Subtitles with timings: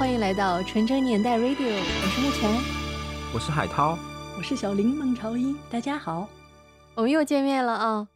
[0.00, 2.50] 欢迎来到纯真年代 Radio，我是沐泉，
[3.34, 3.98] 我是海涛，
[4.34, 6.26] 我是小林孟朝英，大家好。
[6.94, 8.08] 我们又见面了啊！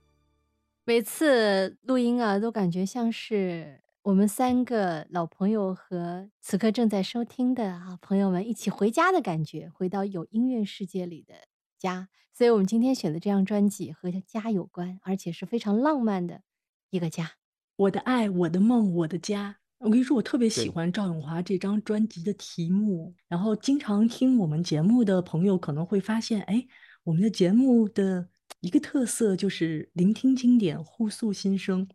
[0.86, 11.34] 每次录音啊，都感觉像是我们三个老朋友和此刻正在收听的啊朋友们一起回家的感觉，回到有音乐世界里的
[11.78, 12.08] 家。
[12.32, 16.40] 所以我们今天选的这张专辑和家有关，而且是非常浪漫的
[16.88, 17.32] 一个家。
[17.76, 19.56] 我的爱，我的梦，我的家。
[19.84, 23.14] 我跟你说，我特别喜欢赵咏华这张专辑的题目。
[23.28, 26.66] 然后，经常听我们节目的朋友可能会发现，哎，
[27.02, 28.26] 我们的节目的
[28.60, 31.86] 一个特色就是聆听经典，互诉心声。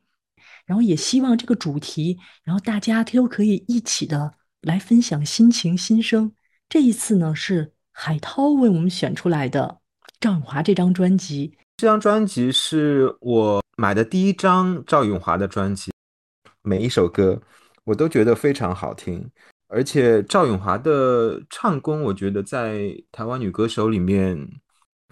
[0.68, 6.32] 然后，也希望这个主题，然后大家都可以一起的来分享心情、心声。
[6.70, 9.80] 这一次呢，是海涛为我们选出来的
[10.20, 11.58] 赵咏华这张专辑。
[11.78, 15.92] 这张专辑是我买的第一张赵咏华的专辑，
[16.62, 17.42] 每一首歌
[17.84, 19.30] 我都觉得非常好听，
[19.68, 24.38] 而且赵咏华的唱功，我觉得在台湾女歌手里面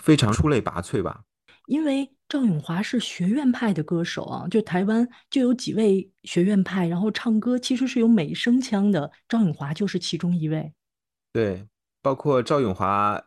[0.02, 1.22] 非常出类拔萃吧。
[1.66, 10.72] 因为赵咏华是学院派的歌手啊，就台湾就有几位学院派，然后唱歌其实是有美声腔的，赵咏华就是其中一位。
[11.34, 11.68] 对，
[12.02, 13.22] 包括赵咏华，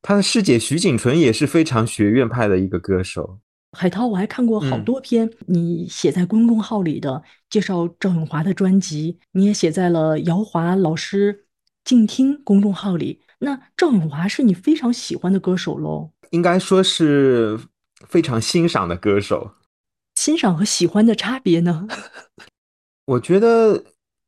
[0.00, 3.38] 她的师姐徐锦纯也是非常学院派的一个歌手。
[3.72, 11.46] 海涛，我还看过好嗯多篇你写在公众号里的介绍赵咏华的专辑，你也写在了姚华老师
[11.84, 13.22] 静听公众号里。
[13.38, 16.10] 那赵咏华是你非常喜欢的歌手喽？
[16.30, 17.58] 应该说是
[18.06, 19.52] 非常欣赏的歌手。
[20.14, 21.88] 欣赏和喜欢的差别呢？
[23.06, 23.84] 我觉得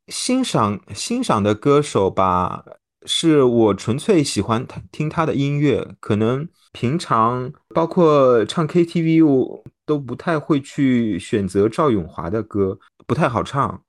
[0.09, 2.65] 欣赏欣赏的歌手吧，
[3.07, 12.77] 是我纯粹喜欢他听他的音乐，可能平常包括唱 KTV，我都不太会去选择赵咏华的歌，
[13.07, 13.81] 不太好唱，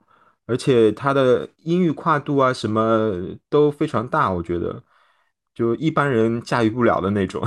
[0.46, 3.12] 而且他的音域跨度啊什么
[3.50, 4.84] 都非常大，我觉得
[5.56, 7.44] 就一般人驾驭不了的那种。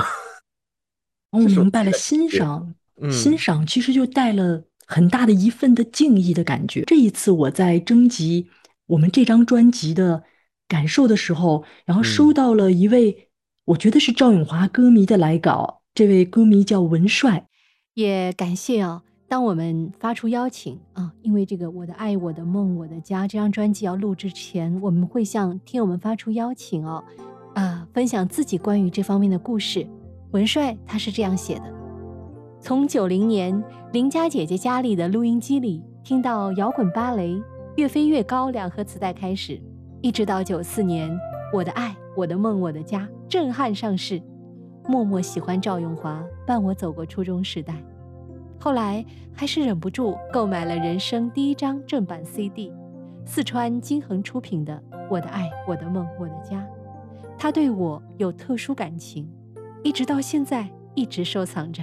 [1.31, 6.83] 哦，明白了，欣赏，嗯欣赏其实就带了很大的一份的敬意的感觉。
[6.83, 8.51] 这一次我在征集
[8.87, 10.25] 我们这张专辑的
[10.67, 13.28] 感受的时候，然后收嗯到了一位
[13.69, 17.47] 我觉得是赵咏华歌迷的来稿，这位歌迷叫文帅。
[17.93, 27.05] 也感谢啊，当我们发出邀请啊，因为这个《我的爱、我的梦、我的家》这张专辑要录制前，我们会向听友们发出邀请哦，
[27.55, 29.87] 啊，分享自己关于这方面的故事。
[30.31, 31.65] 文帅他是这样写的：
[32.63, 33.63] 从九零年
[33.93, 37.35] 邻家姐姐家里的录音机里听到摇滚芭蕾
[37.77, 39.61] 《越飞越高》两盒磁带开始，
[40.01, 41.11] 一直到九四年
[41.51, 44.21] 《我的爱、我的梦、我的家》震撼上市，
[44.87, 47.83] 默默喜欢赵咏华，伴我走过初中时代。
[48.61, 49.03] 后来
[49.33, 52.71] 还是忍不住购买了人生第一张正版 CD，
[53.25, 54.75] 四川金恒出品的
[55.09, 56.61] 《我的爱、我的梦、我的家》，
[57.39, 59.27] 他对我有特殊感情，
[59.83, 61.83] 一直到现在一直收藏着。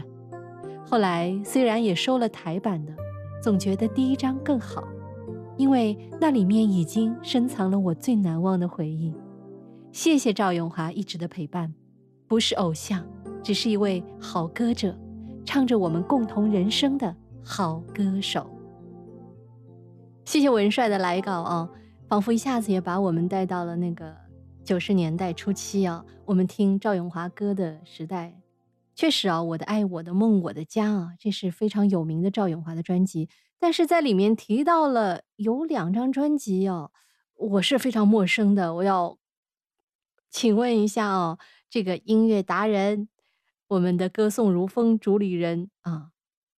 [0.86, 2.94] 后来虽然也收了台版的，
[3.42, 4.84] 总觉得第一张更好，
[5.58, 9.12] 因为那里面已经深藏了我最难忘的回忆。
[9.96, 11.74] 谢谢赵永华一直的陪伴，
[12.28, 13.02] 不是偶像，
[13.42, 14.94] 只是一位好歌者，
[15.46, 18.46] 唱着我们共同人生的好歌手。
[20.26, 21.70] 谢谢文帅的来稿啊，
[22.10, 24.14] 仿佛一下子也把我们带到了那个
[24.66, 28.42] 九十年代初期啊，我们听赵永华歌的时代。
[28.96, 33.30] 确实啊，我的爱，我的梦，我的家啊，这是非常有名的赵永华的专辑。
[33.58, 36.92] 但是在里面提到了有两张专辑哦，
[37.38, 38.76] 我是非常陌生的。
[38.76, 39.18] 我要
[40.36, 41.40] 请问一下哦，
[41.70, 43.08] 这个音乐达人，
[43.70, 46.10] 我们的歌颂如风主理人啊，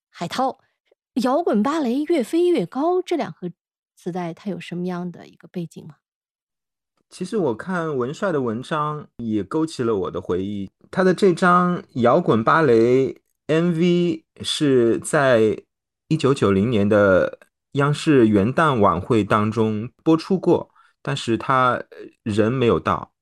[0.09, 0.61] 海涛，
[1.23, 3.51] 摇滚芭蕾越飞越高这两盒
[3.95, 5.97] 磁带，它有什么样的一个背景吗？
[7.11, 10.71] 其实我看文帅的文章也勾起了我的回忆。
[10.91, 15.63] 他的这张摇滚芭蕾 MV 是在
[16.09, 17.41] 一九九零年的
[17.73, 20.71] 央视元旦晚会当中播出过，
[21.03, 21.83] 但是他
[22.23, 23.13] 人没有到。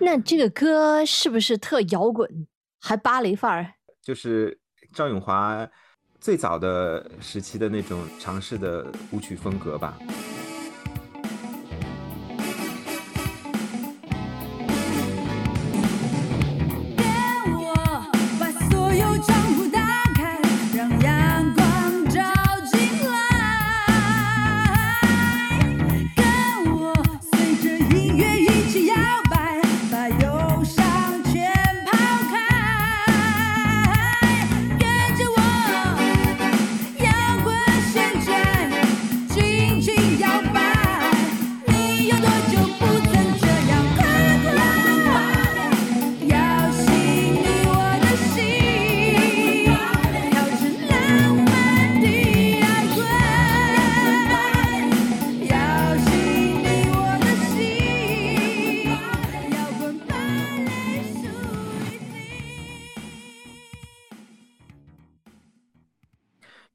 [0.00, 2.46] 那这个歌是不是特摇滚，
[2.80, 3.74] 还芭蕾范儿？
[4.00, 4.58] 就是
[4.92, 5.68] 赵咏华
[6.20, 9.98] 最早的时期的那种尝试的舞曲风格吧。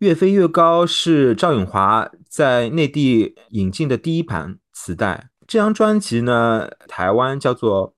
[0.03, 5.29] 越飞越高是赵咏华在内地引进的第一盘磁带。
[5.47, 7.91] 这张专辑呢，台湾叫做《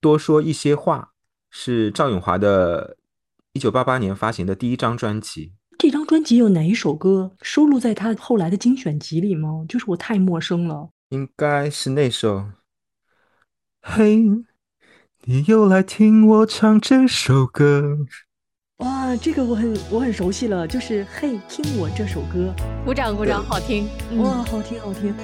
[0.00, 1.12] 多说一些话》，
[1.48, 2.96] 是赵咏华的
[3.52, 5.52] 1988年发行的第一张专辑。
[5.78, 9.64] 这张专辑有哪一首歌收录在他后来的精选集里吗？
[9.68, 10.90] 就是我太陌生了。
[11.10, 12.46] 应该是那首。
[13.80, 14.20] 嘿，
[15.22, 17.98] 你又来听我唱这首歌。
[18.78, 22.52] 哇，这个我很我很熟悉了，就是嘿，听我这首歌，
[22.84, 23.88] 鼓掌鼓掌，好听，
[24.18, 25.14] 哇，好听好听。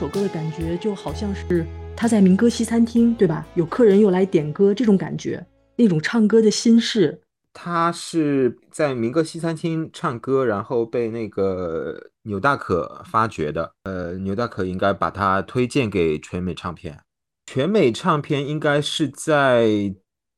[0.00, 3.46] 首歌的感觉就好像是他在民歌西餐厅，对吧？
[3.54, 7.20] 有客人又来点歌，这种感觉，那种唱歌的心事。
[7.52, 13.74] 他是在民歌西餐厅唱歌，然后被那个牛大可发掘的。
[13.82, 16.98] 呃，牛大可应该把他推荐给全美唱片。
[17.44, 19.94] 全美唱片应该是在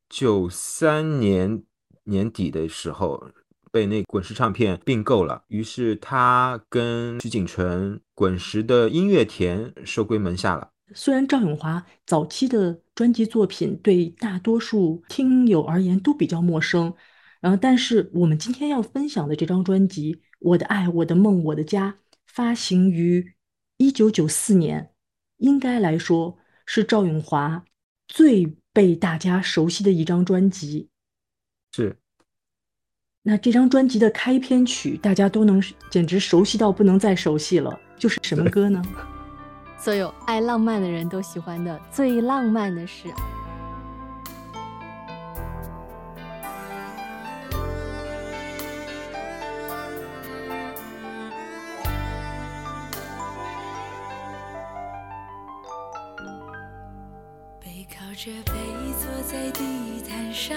[0.09, 1.63] 九三年
[2.03, 3.29] 年底的时候
[3.73, 10.71] 被那滚石唱片并购了，于是他跟徐锦纯、滚石的音乐田收归门下了。
[10.95, 16.93] 虽然赵咏华早期的专辑作品对大多数听友而言都比较陌生，
[17.41, 21.91] 然后，但是我们今天要分享的这张专辑《我的爱、我的梦、我的家》，
[22.27, 23.33] 发行于
[23.79, 24.93] 一九九四年，
[25.39, 26.37] 应该来说
[26.67, 27.65] 是赵咏华
[28.07, 30.91] 最被大家熟悉的一张专辑。
[31.73, 31.97] 是。
[33.25, 38.83] 那这张专辑的开篇曲，大家都能简直熟悉到不能再熟悉了，就是什么歌呢？
[39.79, 43.07] 所有爱浪漫的人都喜欢的最浪漫的事。
[57.61, 58.53] 背靠着背
[58.99, 60.57] 坐在地毯上，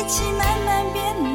[0.00, 1.29] 一起慢慢变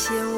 [0.00, 0.37] 且我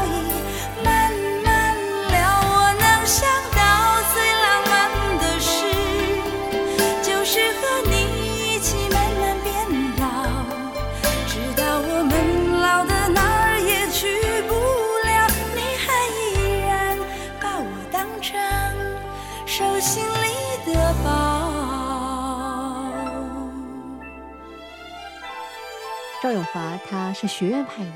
[26.53, 27.93] 华他是学院派的，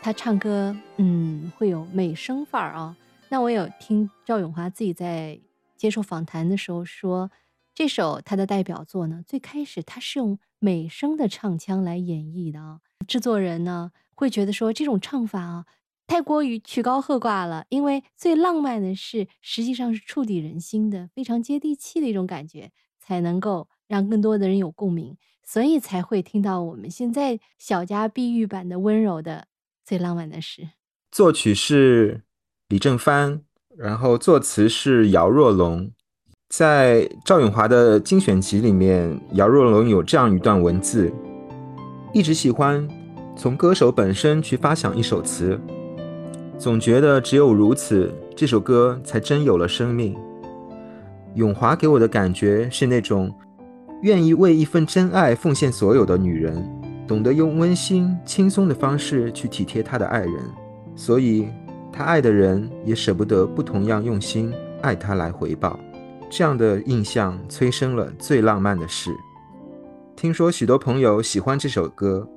[0.00, 2.96] 他唱歌嗯会有美声范儿啊。
[3.28, 5.38] 那我有听赵咏华自己在
[5.76, 7.30] 接受访谈的时候说，
[7.74, 12.80] 这首他的代表作呢，最开始他是用美声的唱腔来演绎的啊。
[13.06, 15.66] 制作人呢会觉得说这种唱法啊
[16.06, 17.66] 太过于曲高和寡了。
[17.68, 29.46] 因为最浪漫的是，实际上是触底人心的，非常接地气的一种感觉，才能够让更多的人有共鸣，所以才会听到我们现在小家碧玉版的温柔的
[29.84, 30.68] 最浪漫的事。
[31.10, 32.22] 作曲是
[32.68, 33.40] 李正帆，
[33.76, 35.90] 然后作词是姚若龙。
[36.48, 41.12] 在赵咏华的精选集里面，姚若龙有这样一段文字：
[42.12, 42.86] 一直喜欢
[43.36, 45.58] 从歌手本身去发想一首词，
[46.58, 50.14] 总觉得只有如此，这首歌才真有了生命。
[51.36, 53.34] 咏华给我的感觉是那种
[54.02, 56.68] 愿意为一份真爱奉献所有的女人，
[57.06, 60.34] 懂得用温馨轻松的方式去体贴她的爱人，
[60.96, 61.48] 所以
[61.92, 65.78] 她爱的人也舍不得不同样用心爱她来回报。
[66.28, 69.14] 这样的印象催生了最浪漫的事。
[70.16, 72.28] 听说许多朋友喜欢这首歌，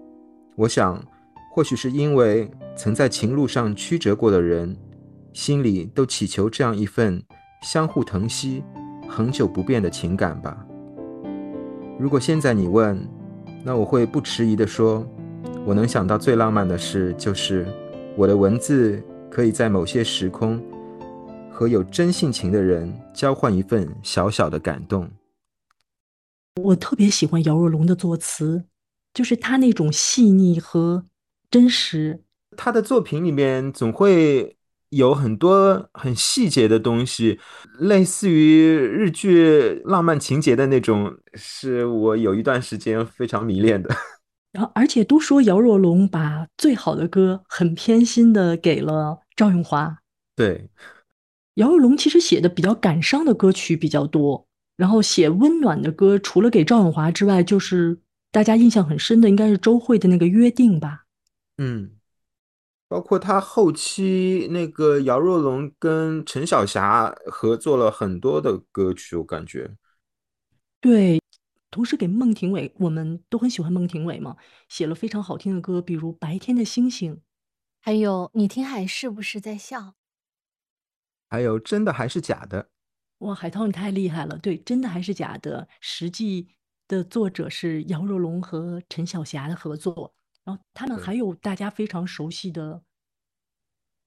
[0.55, 1.03] 我想，
[1.51, 4.77] 或许是因为曾在情路上曲折过的人，
[5.33, 7.23] 心里都祈求这样一份
[7.63, 8.63] 相互疼惜、
[9.09, 10.63] 恒久不变的情感吧。
[11.97, 13.07] 如果现在你问，
[13.63, 15.07] 那我会不迟疑地说，
[15.65, 17.65] 我能想到最浪漫的事，就是
[18.17, 20.61] 我的文字可以在某些时空。
[21.49, 25.09] 和有真性情的人交换一份小小的感动。
[26.61, 28.65] 我特别喜欢姚若龙的作词，
[29.13, 31.05] 就是他那种细腻和
[31.49, 32.21] 真实。
[32.57, 34.57] 他的作品里面总会
[34.95, 37.39] 有很多很细节的东西，
[37.79, 43.93] 类似于日剧浪漫情节的那种，是我有一段时间非常迷恋的。
[44.53, 49.97] 然后，而且都说姚若龙把最好的歌很偏心的给了赵咏华。
[50.35, 50.69] 对。
[51.55, 57.97] 姚若龙其实写的比较感伤的歌曲比较多，然后写温暖的歌，除了给赵咏华之外，就是
[58.31, 61.05] 大家印象很深的，应该是周蕙的那个《约定》吧。
[61.57, 61.91] 嗯，
[62.95, 69.75] 包括他后期那个姚若龙跟陈小霞合作了很多的歌曲，我感觉。
[70.79, 71.21] 对，
[71.69, 74.37] 同时给孟庭苇，我们都很喜欢孟庭苇嘛，
[74.69, 77.15] 写了非常好听的歌，比如《白天的星星》，
[77.81, 79.79] 还有《你听海是不是在笑》。
[81.27, 82.69] 还有真的还是假的？
[83.17, 84.37] 哇，海涛你太厉害了！
[84.37, 85.67] 对，真的还是假的？
[85.81, 86.47] 实际
[86.87, 90.14] 的作者是姚若龙和陈小霞的合作，
[90.45, 92.81] 然后他们还有大家非常熟悉的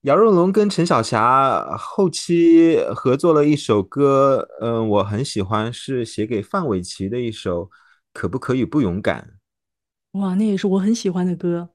[0.02, 7.66] 姚若龙跟陈小霞后期合作了一首歌，嗯，我很喜欢，是写给范玮琪的一首
[8.12, 9.32] 《可不可以不勇敢》。
[10.20, 11.70] 哇，那也是我很喜欢的歌。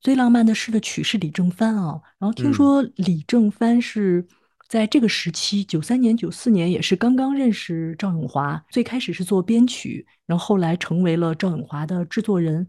[0.00, 4.28] 最浪漫的事的曲是李正帆啊，然后听说李正帆是。
[4.68, 12.66] 在这个时期，九三年、九四年也是刚刚认识赵咏华，最开始是做编曲，然后后来成为了赵咏华的制作人。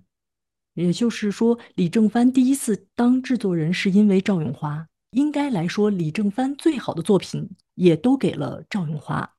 [0.86, 4.88] 也就是说，李正帆第一次当制作人是因为赵咏华。
[5.12, 9.36] 应该来说，李正帆最好的作品也都给了赵咏华。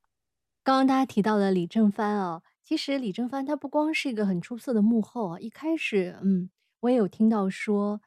[0.64, 8.00] 刚刚大家提到的李正帆啊，其实李正帆他不光是一个很出色的幕后，一开始，嗯，我也有听到说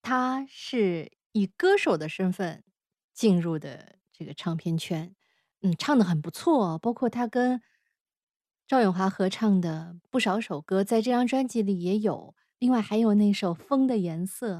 [0.00, 2.62] 他是以歌手的身份
[3.12, 3.96] 进入的。
[4.18, 5.14] 这个唱片圈，
[5.60, 7.60] 嗯，唱的很不错，包括他跟
[8.66, 12.34] 赵咏华合唱的不少首歌，在这张专辑里也有。
[12.58, 14.56] 另外还有那首《风的颜色》，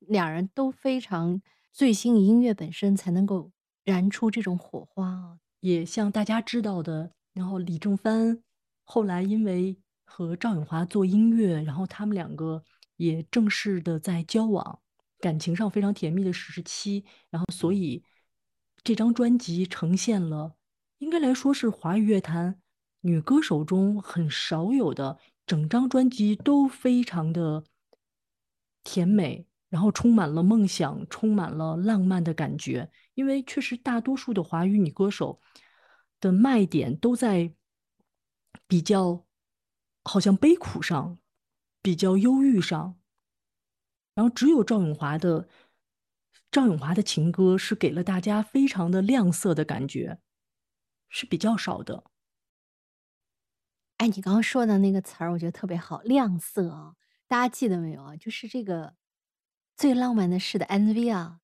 [0.00, 3.52] 两人都非常醉心于音乐本身，才能够
[3.84, 5.38] 燃出这种火花。
[5.60, 8.42] 也像大家知道的，然后李正帆
[8.84, 12.62] 后来因为和赵咏华做音乐，然后他们两个
[12.96, 14.80] 也正式的在交往，
[15.18, 18.02] 感情上非常甜蜜的时期，然后所以。
[18.84, 20.54] 这张专辑呈现了，
[20.98, 22.60] 应该来说是华语乐坛
[23.00, 27.64] 女歌手中很少有的，整张专辑都非常的
[28.82, 32.90] 甜美，然后充满了梦想，充满了浪漫的感觉。
[33.14, 35.40] 因为确实大多数的华语女歌手
[36.20, 37.54] 的卖点都在
[38.66, 39.24] 比较
[40.02, 41.18] 好像悲苦上，
[41.80, 42.98] 比较忧郁上，
[44.14, 45.48] 然后只有赵咏华的。
[46.48, 50.20] 赵咏华的情歌是给了大家非常的亮色的感觉，
[51.10, 52.04] 是比较少的。
[53.98, 56.94] 哎，你刚刚说的那个词儿，我觉得特别好，亮色啊！
[57.26, 58.16] 大家记得没有啊？
[58.16, 58.94] 就是这个
[59.74, 61.40] 最浪漫的事的 MV 啊，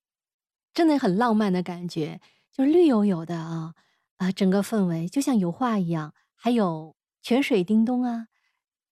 [0.75, 2.21] 真的很浪漫的感觉，
[2.53, 3.75] 就是绿油油的啊
[4.19, 6.15] 啊，整个氛围就像油画一样。
[6.35, 8.27] 还有泉水叮咚啊，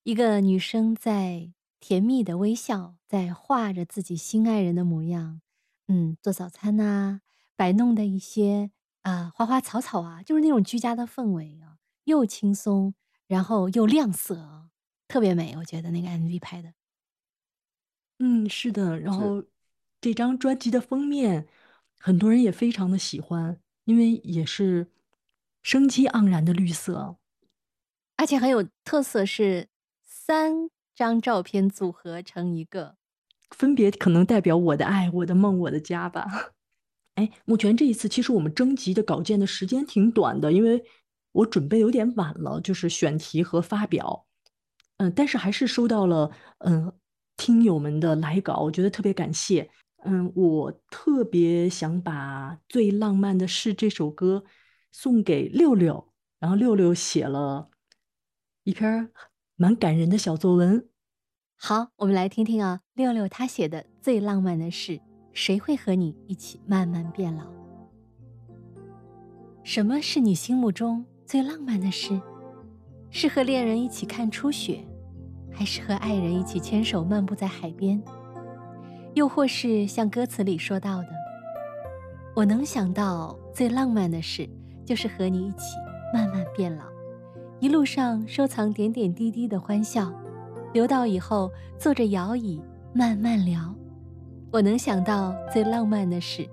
[0.04, 5.42] 一个女生在甜蜜的微笑，在画着自己心爱人的模样。
[5.88, 7.20] 嗯，做早餐呐，
[7.56, 8.70] 摆弄的一些
[9.02, 12.94] 啊花花草草啊，就是那种居家的氛围啊，又轻松，
[13.30, 14.68] 然后又亮色，
[15.06, 15.54] 特别美。
[15.56, 16.74] 我觉得那个 MV 拍的，
[18.18, 18.98] 嗯，是的。
[18.98, 19.44] 然后
[20.00, 21.46] 这张专辑的封面，
[22.00, 24.88] 很多人也非常的喜欢，因为也是
[25.62, 27.18] 生机盎然的绿色，
[28.16, 29.68] 而且很有特色，是
[30.02, 32.96] 三张照片组合成一个，
[33.50, 36.26] 分别可能代表我的爱、我的梦、我的家吧。
[37.14, 40.82] 哎，目前这一次其实我们征集的稿件的时间挺短的，因为
[41.32, 44.26] 我准备有点晚了，就是选题和发表。
[44.98, 46.92] 嗯，但是还是收到了嗯
[47.36, 49.70] 听友们的来稿，我觉得特别感谢。
[50.04, 54.44] 嗯，我特别想把《最浪漫的事》这首歌
[54.90, 57.70] 送给六六，然后六六写了
[58.64, 59.10] 一篇
[59.56, 60.88] 蛮感人的小作文。
[61.56, 64.92] 好，我们来听听啊，六六他写的《最浪漫的事》，
[65.34, 67.44] 谁会和你一起慢慢变老？
[69.62, 72.20] 什么是你心目中最浪漫的事？
[73.08, 74.80] 是和恋人一起看初雪，
[75.52, 78.02] 还是和爱人一起牵手漫步在海边？
[79.14, 81.08] 又或是像歌词里说到的，
[82.34, 84.50] 我能想到最浪漫的事，
[84.84, 85.76] 就是和你一起
[86.12, 86.82] 慢慢变老，
[87.60, 90.12] 一路上收藏点点滴滴的欢笑，
[90.72, 92.60] 留到以后坐着摇椅
[92.92, 93.72] 慢慢聊。
[94.50, 96.44] 我能想到最浪漫的事，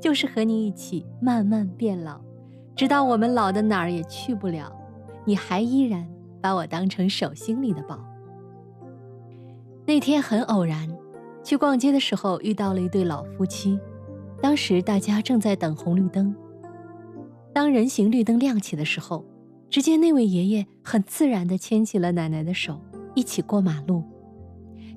[0.00, 2.20] 就是和你一起慢慢变老，
[2.80, 4.72] 直到我们老的哪儿也去不了，
[5.26, 6.08] 你还依然
[6.40, 8.02] 把我当成手心里的宝。
[9.84, 10.88] 那天很偶然。
[11.44, 13.78] 去逛街的时候遇到了一对老夫妻，
[14.40, 16.34] 当时大家正在等红绿灯。
[17.52, 19.26] 当人行绿灯亮起的时候，
[19.68, 22.80] 只见那位爷爷很自然地牵起了奶奶的手，
[23.14, 24.02] 一起过马路。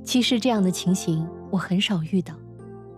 [0.06, 2.34] 其实这样的情形我很少遇到，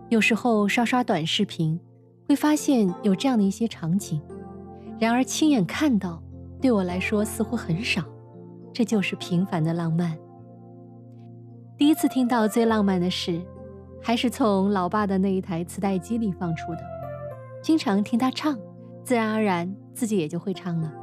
[0.10, 1.80] 有时候刷刷短视频，
[2.28, 4.21] 会发现有这样的一些场景。
[4.99, 6.21] 然而亲眼看到，
[6.62, 8.03] 对我来说似乎很少。
[8.73, 10.17] 这就是平凡的浪漫。
[11.77, 13.41] 第一次听到最浪漫的事，
[14.01, 16.79] 还是从老爸的那一台磁带机里放出的。
[17.62, 18.58] 经常听他唱，
[19.03, 20.93] 自然而然自己也就会唱了。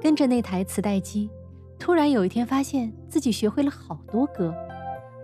[0.00, 1.30] 跟着那台磁带机，
[1.78, 4.54] 突然有一天发现自己学会了好多歌，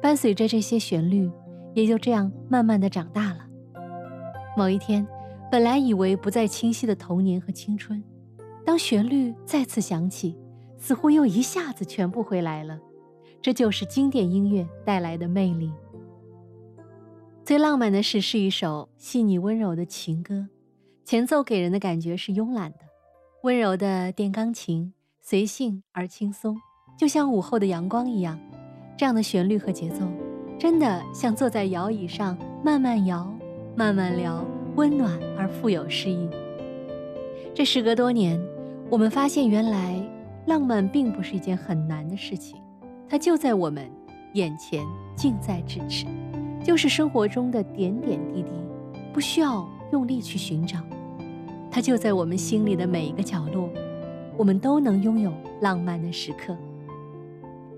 [0.02, 1.30] 伴随着这些旋律，
[1.74, 3.38] 也就这样慢慢的长大了。
[4.56, 5.06] 某一天，
[5.50, 8.02] 本来以为不再清晰的童年和青春，
[8.66, 10.37] 当旋律再次响起，
[10.76, 12.78] 似乎又一下子全部回来了。
[13.40, 15.72] 这就是经典音乐带来的魅力。
[17.44, 20.48] 最浪漫的事是一首细腻温柔的情歌，
[21.04, 22.80] 前奏给人的感觉是慵懒的，
[23.42, 26.61] 温柔的电钢琴，随性而轻松，
[26.98, 28.38] 就像午后的阳光一样。
[28.98, 30.06] 这样的旋律和节奏，
[30.58, 33.32] 真的像坐在摇椅上慢慢摇、
[33.74, 34.44] 慢慢聊，
[34.78, 36.30] 温暖而富有诗意。
[37.52, 38.40] 这时隔多年，
[38.88, 40.00] 我们发现原来
[40.46, 42.56] 浪漫并不是一件很难的事情。
[43.08, 43.90] 它就在我们
[44.34, 44.86] 眼前，
[45.16, 46.06] 近在咫尺，
[46.62, 48.52] 就是生活中的点点滴滴，
[49.12, 50.78] 不需要用力去寻找，
[51.72, 53.68] 它就在我们心里的每一个角落，
[54.36, 56.56] 我们都能拥有浪漫的时刻。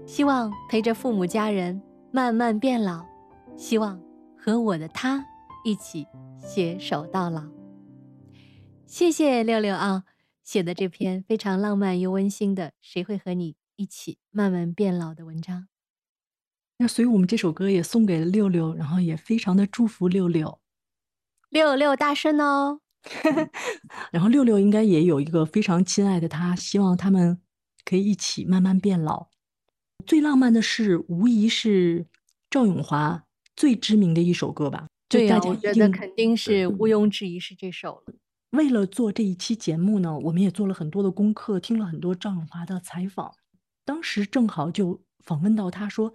[0.05, 3.03] 希望陪着父母家人慢慢变老，
[3.57, 3.99] 希望
[4.37, 5.25] 和我的他
[5.65, 6.07] 一起
[6.53, 7.45] 携手到老。
[8.85, 10.03] 谢谢六六啊，
[10.43, 13.53] 写的这篇非常浪漫又温馨的《谁会和你》。
[13.77, 15.69] 一起慢慢变老的文章，
[16.77, 20.61] 那所以我们这首歌也送给了六六，然后也非常的祝福六六，
[21.49, 22.81] 六六大顺哦。
[24.13, 27.41] 然后六六应该也有一个非常亲爱的他，希望他们
[27.87, 29.29] 可以一起慢慢变老。
[30.05, 32.07] 最浪漫的事，无疑是
[32.51, 33.25] 赵咏华
[33.57, 34.89] 最知名的一首歌吧？
[35.11, 38.15] 对呀，我觉得肯定是毋庸置疑是这首了。
[38.51, 43.35] 为了做这一期节目呢，我们也做了很多的功课，听了很多赵咏华的采访。
[43.85, 46.15] 当时正好就访问到他说，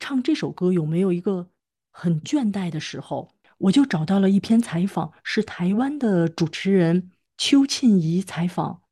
[0.00, 1.48] 唱这首歌有没有一个
[1.92, 3.30] 很倦怠的时候？
[3.58, 8.82] 我就找到了一篇采访，是台湾的主持人邱庆怡采访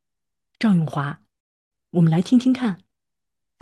[0.61, 1.21] 赵咏华，
[1.91, 2.79] 我们来听听看。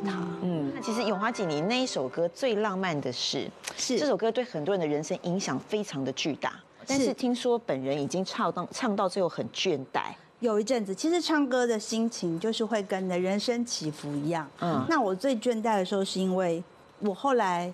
[0.04, 6.52] 嗯，那其实永华姐，你那一首歌最浪漫的是，是这首歌对很多人的人生影响非常的巨大，
[6.86, 10.02] 但是听说本人已经唱到唱到最后很倦怠。
[10.38, 14.48] 有一阵子，其实唱歌的心情就是会跟你的人生起伏一样。
[14.60, 16.62] 嗯，那我最倦怠的时候，是因为
[17.00, 17.72] 我后来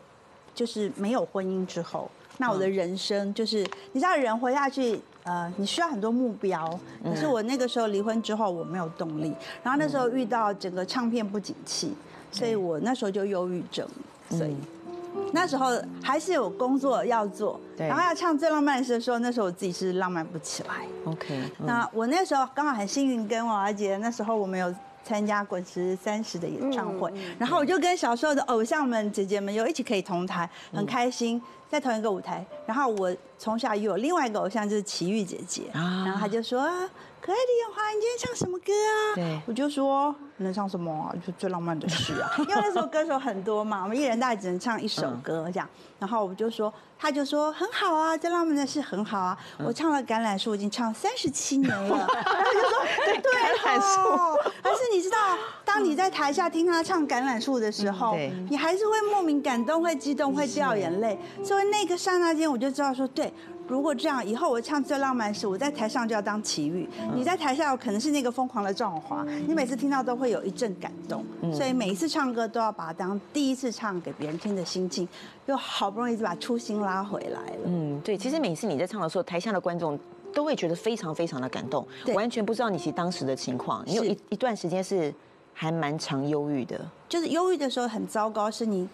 [0.54, 3.58] 就是没有婚姻之后，那我的人生就是
[3.92, 6.80] 你知道，人活下去，呃，你需要很多目标。
[7.04, 9.34] 可是我那个时候离婚之后，我没有动力。
[9.62, 11.92] 然后那时候遇到整个唱片不景气，
[12.34, 13.88] 所以我那时候就忧郁症。
[14.30, 14.54] 所以。
[15.32, 15.66] 那时候
[16.02, 20.86] 还是有工作要做，然后要唱最浪漫的时候，那时候我自己是浪漫不起来。
[21.04, 32.44] OK，那我那时候刚好很幸运，跟王阿姐那时候我们有参加滚石三十的演唱会，然后我就跟小时候的偶像们姐姐们又一起可以同台，很开心，在同一个舞台。
[32.66, 36.68] 然后我从小有另外一个偶像就是齐豫姐姐，然后她就说。
[37.24, 39.14] 可爱的烟花，你今天唱什么歌啊？
[39.14, 41.08] 对，我就说能唱什么啊？
[41.26, 42.30] 就最浪漫的事啊。
[42.36, 45.66] 因为那时候歌手很多嘛，我们一人大概只能唱一首歌这样。
[45.98, 49.38] 然后我就说，他就说很好啊，最浪漫的事很好啊。
[49.64, 51.96] 我唱了《橄榄树》，已经唱三十七年了。
[52.14, 53.32] 然后就说对对
[54.04, 55.16] 哦，但是你知道，
[55.64, 58.14] 当你在台下听他唱《橄榄树》的时候，
[58.50, 61.18] 你还是会莫名感动，会激动，会掉眼泪。
[61.42, 63.32] 所以那个刹那间，我就知道说对。
[63.66, 75.08] 如果这样，以后我唱最浪漫是，我在台上就要当奇遇，你在台下可能是那个疯狂的赵永华，你每次听到都会有一阵感动，所以每一次唱歌都要把它当第一次唱给别人听的心境，
[75.46, 77.60] 又好不容易就把初心拉回来了。
[77.64, 79.98] 嗯，对，其实每次你在唱的时候，台下的观众
[80.32, 85.12] 都会觉得非常非常的感动，完全不知道你其实当时的情况，你有一一段时间是
[85.54, 88.88] 还蛮常忧郁的，就是忧郁的时候很糟糕，是你。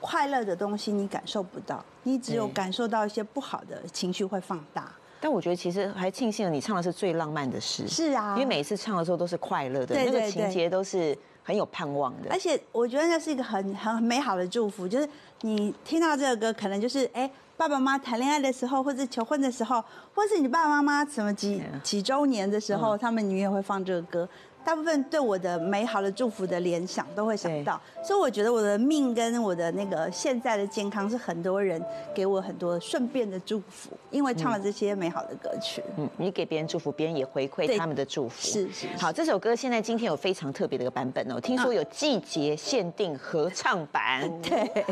[0.00, 4.92] 快乐的东西你感受不到，你只有感受到一些不好的情绪会放大。
[5.18, 7.88] 但我觉得其实还庆幸了，你唱的是最浪漫的事。
[7.88, 12.28] 是啊，因为每一次唱的时候都是快乐的，那个情节都是很有盼望的。
[12.30, 15.08] 而且我觉得那是一个很很美好的祝福，就是
[15.40, 19.82] 你听到这个歌，可能就是哎爸爸妈妈谈恋爱的时候，或者求婚的时候，
[20.14, 24.28] 或是你爸爸妈妈什么几几周年的时候，他们女也会放这个歌。
[24.66, 31.80] 大部分对我的美好的祝福的联想都会想到，所以我觉得我的命跟我的那个现在的健康是很多人
[32.12, 35.80] 给我很多顺便的祝福，因为唱了这些美好的歌曲。
[35.96, 38.48] 嗯，你给别人祝福，别人也回馈他们的祝福。
[38.48, 38.88] 是是。
[38.98, 44.28] 好，这首歌现在今天有非常特别的一个版本哦，听说有季节限定合唱版。
[44.42, 44.84] 对。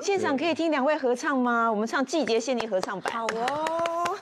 [0.00, 1.68] 现场可以听两位合唱吗？
[1.68, 3.12] 我们唱季节限定合唱版。
[3.12, 4.16] 好哦。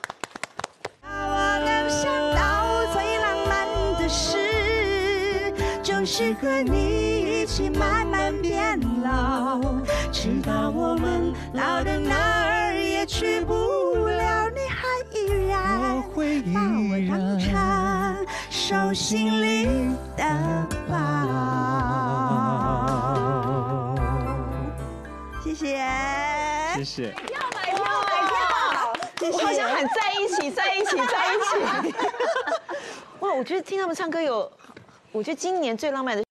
[6.06, 9.60] 是和你一起慢慢变老，
[10.12, 13.52] 直到我们老的哪儿也去不
[14.06, 15.80] 了，你还依然
[16.54, 19.66] 把我当成手心里
[20.16, 20.22] 的
[20.88, 20.94] 宝。
[25.42, 25.84] 谢谢，
[26.76, 27.10] 谢谢。
[27.10, 28.38] 买票买票买票！
[29.32, 31.58] 我好想喊在一起在一起在一起。
[33.18, 34.48] 哇，我觉得听他们唱歌有。
[35.12, 36.22] 我觉得今年最浪漫的，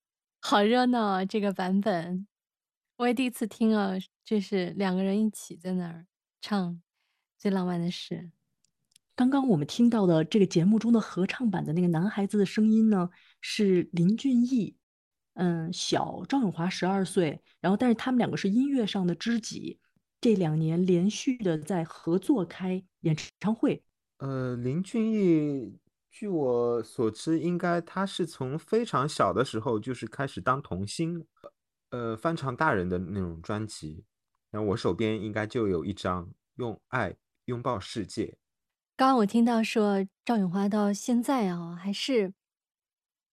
[0.41, 1.25] 好热闹啊！
[1.25, 2.27] 这个版本
[2.97, 6.05] 我也第一次听啊，就是两个人一起在那儿
[6.39, 6.81] 唱
[7.38, 8.29] 最浪漫的事。
[9.15, 13.09] 刚刚我们听到的这个节目中的合唱版的那个男孩子的声音呢，
[13.41, 14.75] 是林俊逸，
[15.33, 19.79] 嗯，小赵永华十二岁，然后但是他们两个是音乐上的知己，
[20.21, 23.83] 这两年连续的在合作开演唱会。
[24.17, 25.79] 呃，林俊逸。
[26.17, 31.28] 据我所知，应该他是从非常小的时候就是开始当童星，
[31.89, 34.06] 呃，翻唱大人的那种专辑。
[34.49, 38.28] 然后我手边应该就有一张《用爱拥抱世界》。
[38.95, 42.34] 刚刚我听到说赵咏华到现在啊，还是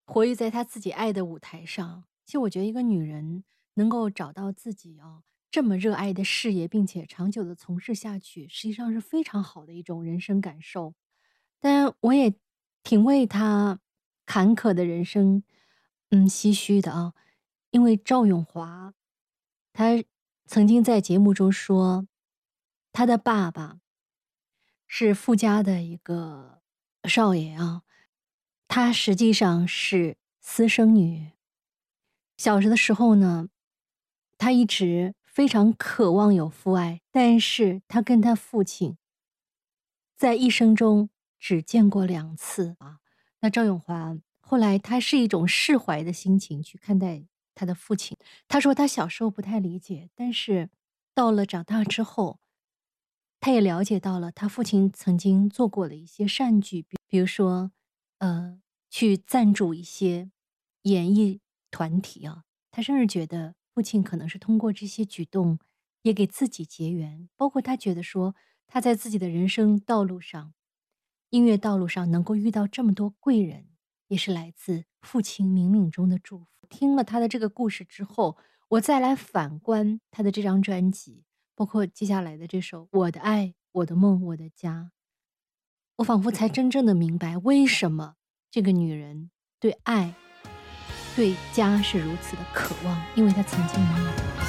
[0.05, 2.03] 活跃在他自己爱的舞台上。
[2.25, 10.95] 其实我觉得一个女人能够找到自己啊这么热爱的事业，并且长久的从事下去，实际上是非常好的一种人生感受。
[11.61, 12.35] 但我也。
[12.83, 13.79] 挺为他
[14.27, 15.43] 坎坷的人生，
[16.11, 17.15] 嗯，唏嘘的啊。
[17.71, 18.93] 因为赵永华，
[19.73, 20.05] 他
[20.45, 22.07] 曾经在节目中说，
[22.93, 23.81] 他的爸爸
[24.87, 26.61] 是富家的一个
[27.05, 27.83] 少爷啊，
[28.69, 31.33] 他实际上是私生女。
[32.37, 33.49] 小时的时候呢，
[34.37, 38.99] 他一直非常渴望有父爱，但是他跟他父亲
[40.17, 41.09] 在一生中。
[41.43, 43.01] 只见过两次啊，
[43.41, 48.17] 那赵永华后来他是一种释怀的心情去看待他的父亲。
[48.47, 50.71] 他说他小时候不太理解，但是
[51.13, 52.39] 到了长大之后，
[53.41, 57.73] 他也了解到了他父亲曾经做过的一些善举，比比如说，
[58.19, 60.31] 呃，去赞助一些
[60.83, 61.41] 演艺
[61.73, 62.45] 团体啊。
[62.71, 65.59] 他甚至觉得父亲可能是通过这些举动
[66.03, 68.37] 也给自己结缘，包括他觉得说
[68.69, 70.55] 他在自己的人生道路上。
[71.33, 73.65] 音乐道路上能够遇到这么多贵人，
[74.09, 76.47] 也是来自父亲冥冥中的祝福。
[76.69, 78.37] 听了他的这个故事之后，
[78.69, 84.91] 我再来反观他的这张专辑，包括接下来的这首《我的爱，我的梦，我的家》，
[85.97, 88.17] 我仿佛才真正的明白，为什么
[88.51, 90.15] 这个女人对爱、
[91.17, 94.42] 对家是如此的渴望，因为她曾经拥有。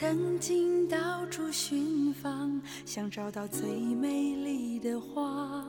[0.00, 5.64] 曾经到处寻访，想找到最美丽的花。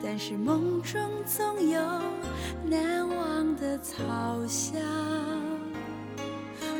[0.00, 1.80] 但是梦中总有
[2.64, 3.96] 难忘的草
[4.46, 4.80] 香。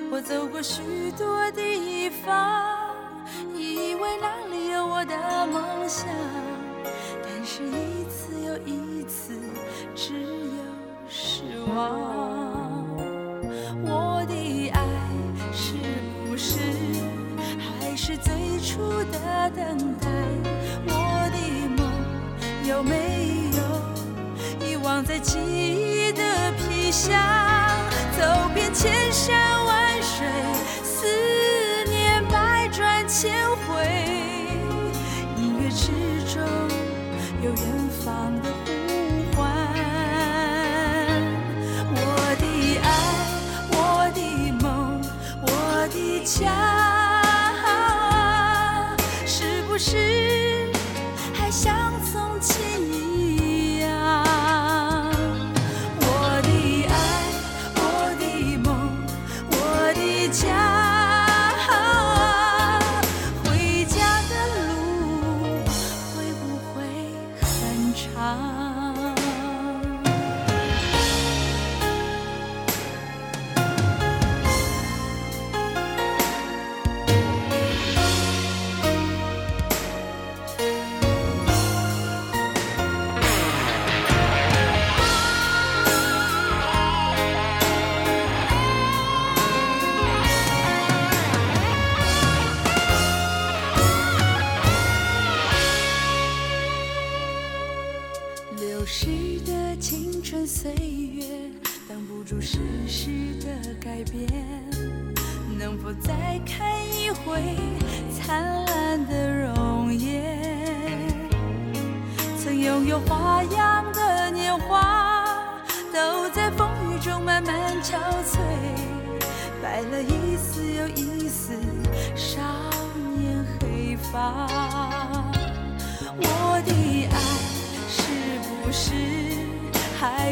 [0.08, 2.94] 我走过许多地方，
[3.56, 5.16] 以为那里有我的
[5.48, 6.06] 梦想，
[7.24, 9.36] 但是一次又一次，
[9.96, 10.62] 只有
[11.08, 11.42] 失
[11.74, 12.70] 望。
[13.84, 14.11] 我
[18.12, 18.76] 是最初
[19.10, 20.06] 的等待？
[20.86, 20.92] 我
[21.32, 21.38] 的
[21.78, 21.80] 梦
[22.68, 22.94] 有没
[23.56, 25.61] 有遗忘在记忆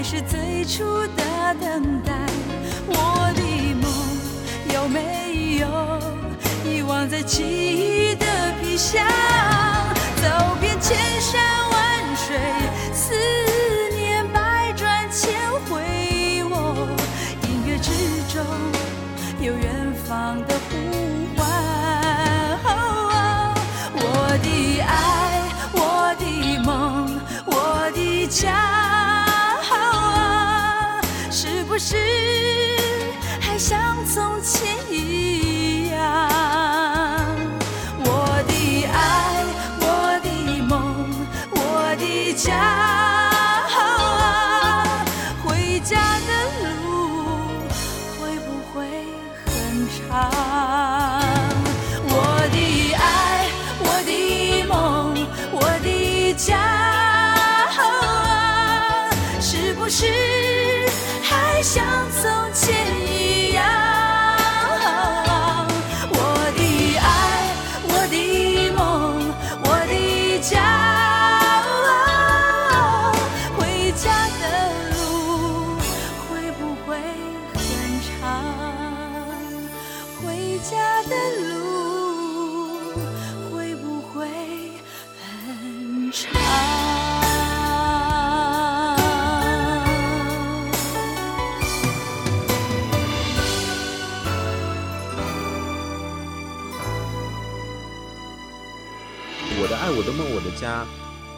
[0.01, 1.23] 还是最初的
[1.61, 2.15] 等待？
[2.87, 3.43] 我的
[3.75, 3.85] 梦
[4.75, 5.69] 有没有
[6.65, 8.25] 遗忘在记忆的
[8.63, 9.07] 皮箱？
[10.17, 11.39] 走遍千山
[11.71, 12.39] 万水，
[12.95, 13.13] 思
[13.95, 15.35] 念百转千
[15.69, 15.83] 回。
[16.49, 16.89] 我
[17.43, 17.93] 音乐之
[18.33, 18.43] 中
[19.39, 20.79] 有远方的呼
[21.37, 21.47] 唤。
[23.93, 24.03] 我
[24.43, 26.25] 的爱，我的
[26.65, 29.00] 梦，我的家，
[31.83, 31.97] 是
[33.41, 34.90] 还像从前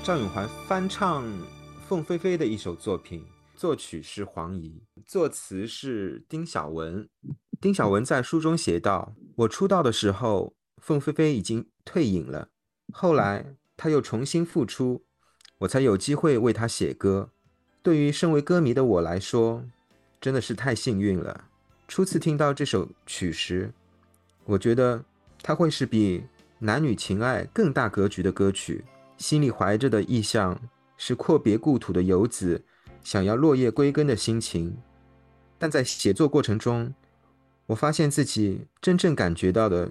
[0.04, 1.24] 赵咏华翻唱
[1.86, 3.24] 凤飞飞的一首作品，
[3.54, 7.08] 作曲是黄怡，作词是丁晓文。
[7.60, 12.48] 丁晓文在书中写道：“我出道的时候，凤飞飞已经退隐了，
[12.92, 15.04] 后来她又重新复出，
[15.58, 17.30] 我才有机会为她写歌。
[17.80, 19.64] 对于身为歌迷的我来说，
[20.20, 21.44] 真的是太幸运了。
[21.86, 23.72] 初次听到这首曲时，
[24.46, 25.04] 我觉得
[25.44, 26.24] 它会是比
[26.58, 28.84] 男女情爱更大格局的歌曲，
[29.22, 30.60] 心里怀着的意向
[30.96, 32.60] 是阔别故土的游子
[33.04, 34.76] 想要落叶归根的心情。
[35.60, 36.92] 但在写作过程中，
[37.66, 39.88] 我发现自己真正感觉到的，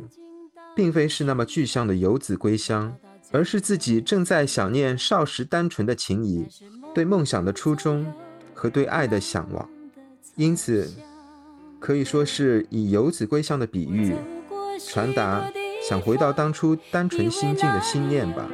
[0.76, 2.94] 并非是那么具象的游子归乡，
[3.32, 6.46] 而是自己正在想念少时单纯的情谊，
[6.94, 8.06] 对梦想的初衷
[8.54, 9.70] 和对爱的向往。
[10.36, 10.94] 因此，
[11.80, 14.14] 可以说是以游子归乡的比喻，
[14.90, 15.50] 传达
[15.82, 18.46] 想回到当初单纯心境的心念吧。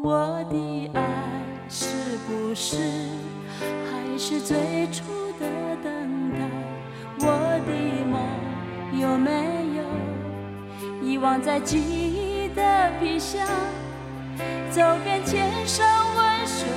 [0.00, 1.02] 我的爱
[1.68, 1.88] 是
[2.28, 2.76] 不是
[3.60, 5.02] 还是最初
[5.40, 5.46] 的
[5.82, 6.38] 等待？
[7.20, 7.26] 我
[7.66, 7.70] 的
[8.06, 8.20] 梦
[9.00, 9.30] 有没
[9.76, 9.82] 有
[11.02, 13.44] 遗忘在记忆的皮箱？
[14.70, 15.84] 走遍千山
[16.14, 16.68] 万水，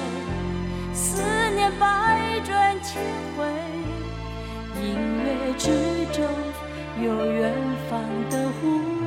[0.92, 1.22] 思
[1.54, 3.04] 念百转千
[3.38, 3.46] 回，
[4.82, 5.70] 音乐之
[6.12, 6.26] 中
[7.04, 7.54] 有远
[7.88, 8.02] 方
[8.32, 9.01] 的呼唤。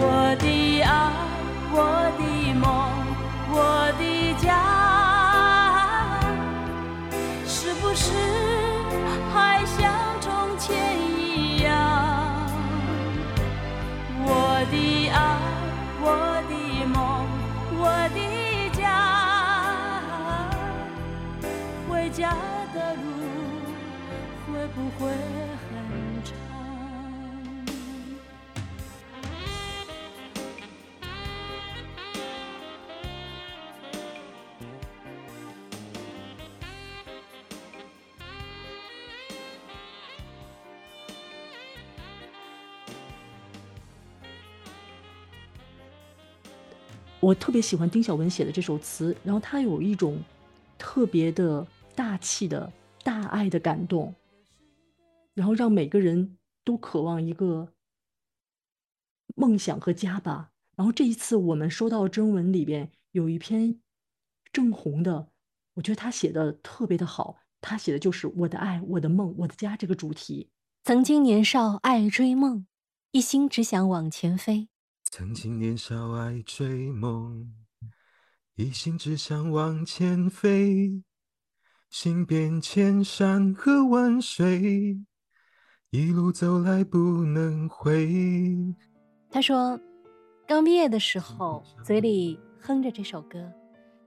[0.00, 1.10] 我的爱，
[1.72, 1.76] 我
[2.16, 2.22] 的
[2.54, 2.64] 梦，
[3.50, 4.02] 我的
[4.40, 4.48] 家，
[7.44, 8.12] 是不是
[9.34, 11.74] 还像从前一样？
[14.24, 14.30] 我
[14.70, 15.16] 的爱，
[16.00, 16.06] 我
[16.48, 16.52] 的
[16.86, 17.26] 梦，
[17.76, 17.82] 我
[18.14, 18.18] 的
[18.78, 18.86] 家，
[21.88, 22.30] 回家
[22.72, 23.02] 的路
[24.46, 25.10] 会不会
[47.28, 50.18] 我特别喜欢丁晓文写的这首词，然后它有一种
[50.78, 52.72] 特别的大气的
[53.02, 54.14] 大爱的感动，
[55.34, 57.68] 然后让每个人都渴望一个
[59.36, 60.52] 梦想和家吧。
[60.74, 63.78] 然后这一次我们收到征文里边有一篇
[64.50, 65.28] 郑红的，
[65.74, 70.48] 我觉得他写的特别的好，他写的就是我的爱、我的梦、我的家这个主题。
[70.84, 72.66] 曾经年少爱追梦，
[73.10, 74.68] 一心只想往前飞。
[75.10, 77.52] 曾经年少爱追梦，
[78.56, 81.02] 一心只想往前飞，
[81.88, 85.00] 行遍千山和万水，
[85.90, 88.74] 一路走来不能回。
[89.30, 89.80] 他说，
[90.46, 93.50] 刚毕业的时候，嘴里哼着这首歌，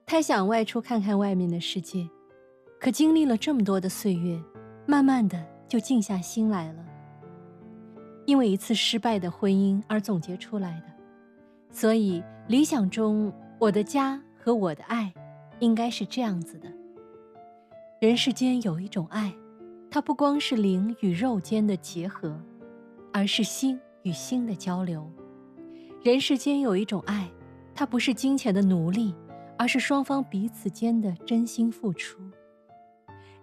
[0.05, 2.07] 太想外出看看外面的世界，
[2.79, 4.41] 可经历了这么多的岁月，
[4.87, 6.90] 慢慢的就静下心来了。
[8.25, 10.85] 因为一次失败的婚姻而总结出来的，
[11.71, 15.11] 所以理想中我的家和我的爱，
[15.59, 16.71] 应该是这样子的：
[17.99, 19.33] 人世间有一种爱，
[19.89, 22.39] 它不光是灵与肉间的结合，
[23.11, 25.11] 而是心与心的交流。
[26.03, 27.29] 人世间有一种爱，
[27.75, 29.13] 它不是金钱的奴隶，
[29.57, 32.19] 而是双方彼此间的真心付出。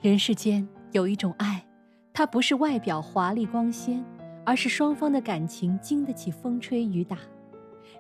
[0.01, 1.65] 人世间有一种爱，
[2.13, 4.05] 它不是外表华丽光鲜，
[4.49, 7.19] 而是双方的感情经得起风吹雨打。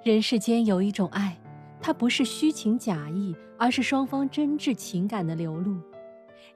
[0.03, 1.37] 人世间有一种爱，
[1.79, 5.77] 它不是虚情假意，而是双方真挚情感的流露。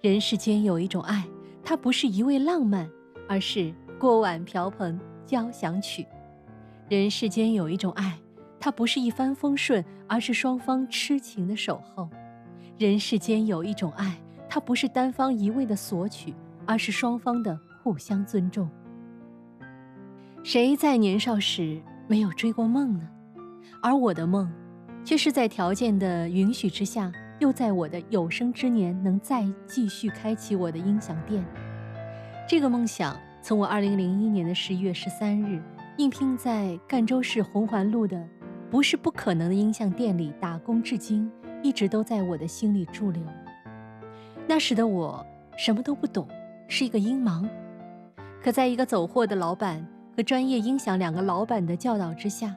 [0.01, 1.27] 人世间有一种爱，
[1.63, 2.89] 它不是一味浪漫，
[3.29, 3.71] 而是
[4.01, 6.07] 锅碗瓢盆交响曲。
[6.89, 8.19] 人世间有一种爱，
[8.59, 12.09] 它不是一帆风顺，而是双方痴情的守候。
[12.79, 14.19] 人世间有一种爱，
[14.49, 16.35] 它不是单方一味的索取，
[16.65, 18.67] 而是双方的互相尊重。
[20.45, 23.09] 谁在年少时没有追过梦呢？
[23.81, 24.53] 而我的梦，
[25.05, 31.45] 却是在条件的允许之下，又在我的有生之年能再继续开启我的音响店。
[32.49, 35.63] 这个梦想从我2001年的11月13日
[35.97, 38.21] 应聘在赣州市红环路的
[38.69, 41.31] “不是不可能”的音像店里打工至今，
[41.63, 43.23] 一直都在我的心里驻留。
[44.49, 45.25] 那时的我
[45.57, 46.27] 什么都不懂，
[46.67, 47.49] 是一个音盲，
[48.43, 49.87] 可在一个走货的老板
[50.17, 52.55] 和专业音响两个老板的教导之下，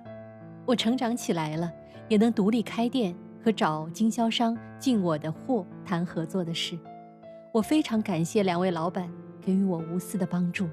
[0.65, 1.71] 我成长起来了，
[2.09, 6.77] 也能独立开店和找经销商进我的货谈合作的事。
[7.51, 9.09] 我非常感谢两位老板
[9.41, 10.67] 给予我无私的帮助。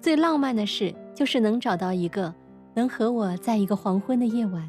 [0.00, 2.32] 最浪漫的事就是能找到一个
[2.72, 4.66] 能和我在一个黄昏的夜晚，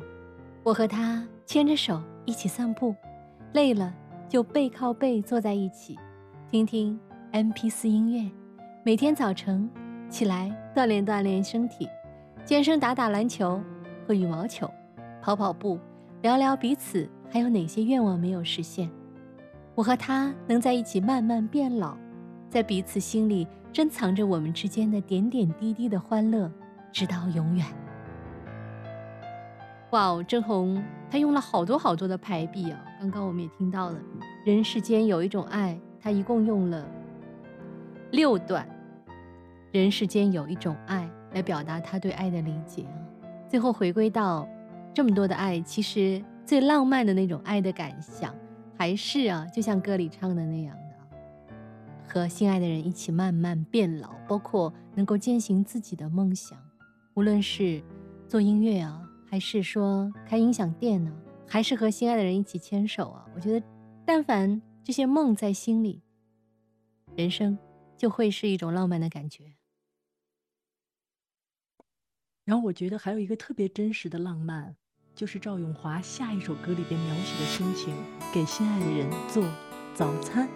[0.63, 2.93] 我和他牵着手一起散步，
[3.53, 3.93] 累了
[4.27, 5.97] 就背靠背坐在一起，
[6.49, 6.99] 听听
[7.31, 8.29] MP4 音乐，
[8.83, 9.69] 每天早晨
[10.09, 11.89] 起来锻炼锻炼身体，
[12.45, 13.61] 健身打打篮球
[14.07, 14.71] 和羽毛球，
[15.21, 15.77] 跑跑步，
[16.21, 18.89] 聊聊彼此还有哪些愿望没有实现。
[19.75, 21.97] 我和他能在一起慢慢变老，
[22.49, 26.49] 在彼此心里珍藏着我们之间的点点滴滴的欢乐，
[26.93, 27.65] 直到永远。
[29.89, 32.79] 哇哦，郑红他用了好多好多的排比啊！
[33.01, 33.99] 刚刚我们也听到了，
[34.45, 36.87] 人世间有一种爱，他一共用了
[38.11, 38.65] 六段。
[39.71, 42.95] 人世间有一种爱来表达他对爱的理解啊。
[43.47, 44.47] 最后回归到
[44.93, 48.33] 这么多的爱，其实最浪漫的那种爱的感想，
[48.77, 51.55] 还是啊，就像歌里唱的那样的，
[52.07, 56.57] 和心爱的人一起慢慢变老，包括能够践行自己的梦想，
[57.13, 57.83] 无论是
[58.27, 61.11] 做音乐啊，还是说开音响店呢，
[61.47, 63.65] 还是和心爱的人一起牵手啊，我觉得，
[64.05, 66.01] 但凡这些梦在心里，
[67.15, 67.57] 人生
[67.95, 69.43] 就会是一种浪漫的感觉。
[72.49, 74.75] 然后我觉得还有一个特别真实的浪漫。
[75.13, 77.93] 就是赵咏华下一首歌里边描写的心情，
[78.33, 79.45] 给心爱的人做
[79.93, 80.49] 早餐。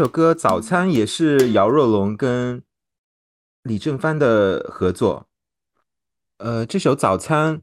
[0.00, 2.62] 首歌《早餐》也是姚若龙跟
[3.64, 5.28] 李正帆的合作。
[6.38, 7.58] 呃，这首《早餐》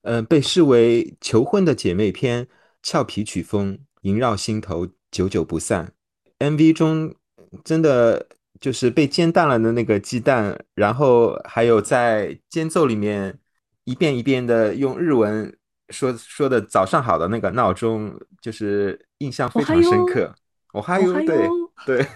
[0.00, 2.48] 呃被视为求婚的姐妹篇，
[2.82, 5.92] 俏皮曲风萦绕心头，久久不散。
[6.38, 7.14] MV 中
[7.62, 8.26] 真的
[8.58, 13.38] 就是被煎蛋了的那个鸡蛋，然后还有在间奏里面
[13.84, 15.54] 一遍一遍的用日文
[15.90, 20.34] 说说的“早上好”的那个闹钟，就是印象非常深刻。
[20.72, 21.46] 我还有对
[21.86, 22.06] 对，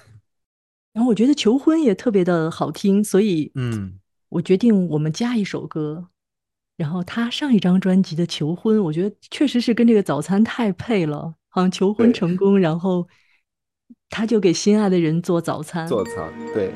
[0.92, 3.98] 然后我觉得求婚也特别的好听，所以嗯，
[4.28, 6.08] 我决定我们加一首歌。
[6.76, 13.08] 然后他上一张专辑的求婚，我觉得确实是跟这个早餐太配了，好像求婚成功，然后
[14.10, 15.86] 他就给心爱的人做早餐。
[15.86, 16.70] 做早餐对。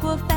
[0.00, 0.35] 过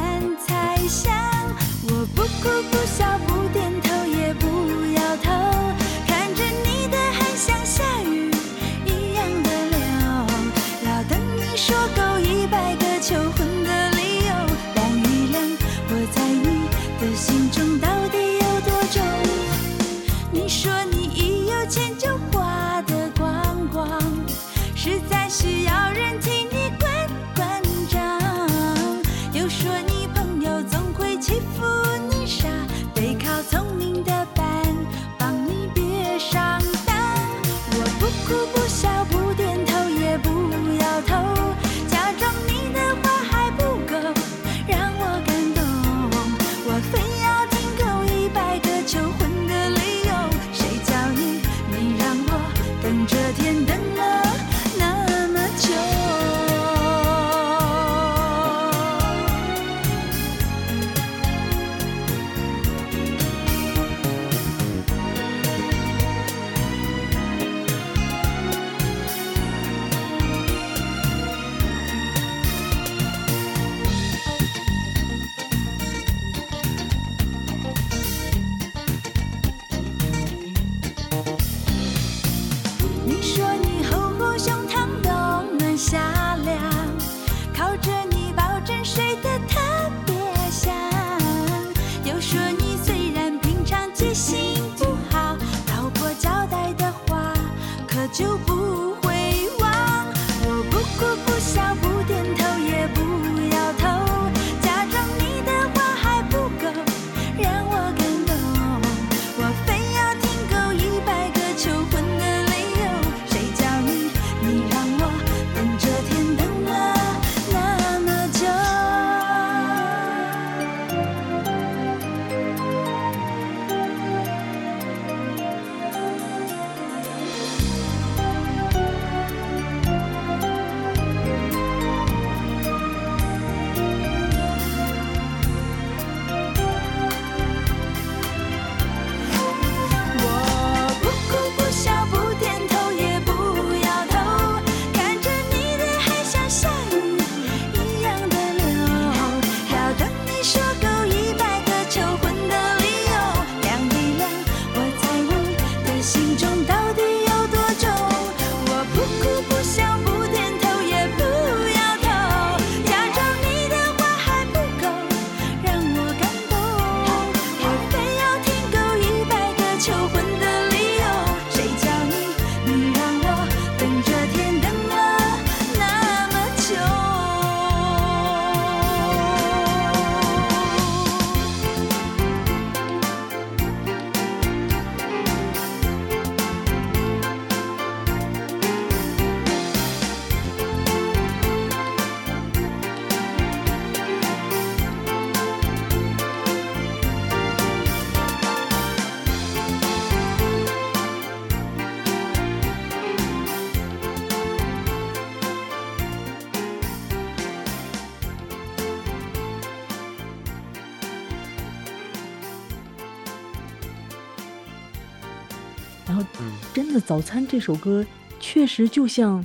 [217.09, 218.05] 早餐这首歌
[218.39, 219.43] 确实就像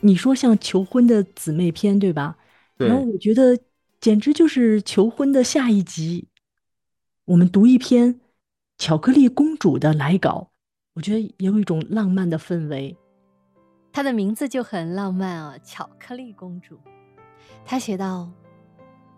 [0.00, 2.36] 你说像求婚的姊妹篇对吧？
[2.76, 3.58] 然后我觉得
[4.02, 6.28] 简直就是求婚的下一集。
[7.24, 8.20] 我们读一篇
[8.76, 10.50] 巧克力公主的来稿，
[10.92, 12.94] 我觉得也有一种浪漫的氛围。
[13.90, 16.78] 她的名字就很浪漫啊，巧克力公主。
[17.64, 18.30] 她写道：“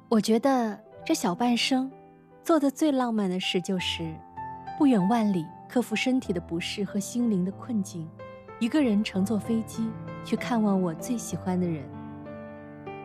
[0.09, 1.91] 我觉得这小半生
[2.45, 4.15] 做的最浪漫的事，就是
[4.79, 5.45] 不远万里
[5.75, 8.09] 克服身体的不适和心灵的困境，
[8.61, 9.91] 一个人乘坐飞机
[10.25, 11.83] 去看望我最喜欢的人。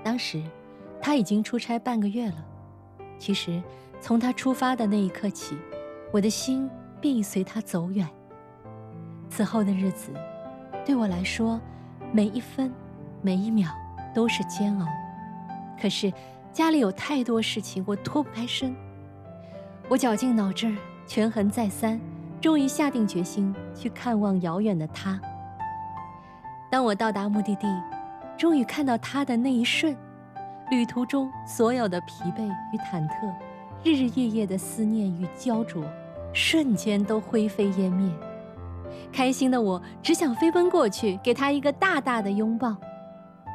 [0.04, 0.44] 当时
[1.02, 2.46] 他已经出差半个月了。
[3.18, 3.60] 其实
[4.00, 5.58] 从他出发的那一刻起，
[6.14, 6.70] 我的心
[7.02, 8.08] 便已随他走远。
[9.32, 10.12] 此后的日子。”
[10.86, 11.60] 对我来说，
[12.12, 12.72] 每一分、
[13.24, 13.72] 每一秒
[14.14, 14.86] 都是煎熬。
[15.82, 16.14] 可是
[16.54, 18.76] 家里有太多事情，我脱不开身。
[19.88, 22.00] 我绞尽脑汁，权衡再三，
[22.42, 25.20] 终于下定决心去看望遥远的他。
[26.70, 27.68] 当我到达目的地，
[28.38, 29.96] 终于看到他的那一瞬，
[30.70, 33.34] 旅途中所有的疲惫与忐忑，
[33.84, 35.84] 日日夜夜的思念与焦灼，
[36.32, 38.10] 瞬间都灰飞烟灭。
[39.12, 42.76] 开心的我只想飞奔过去，给他一个大大的拥抱。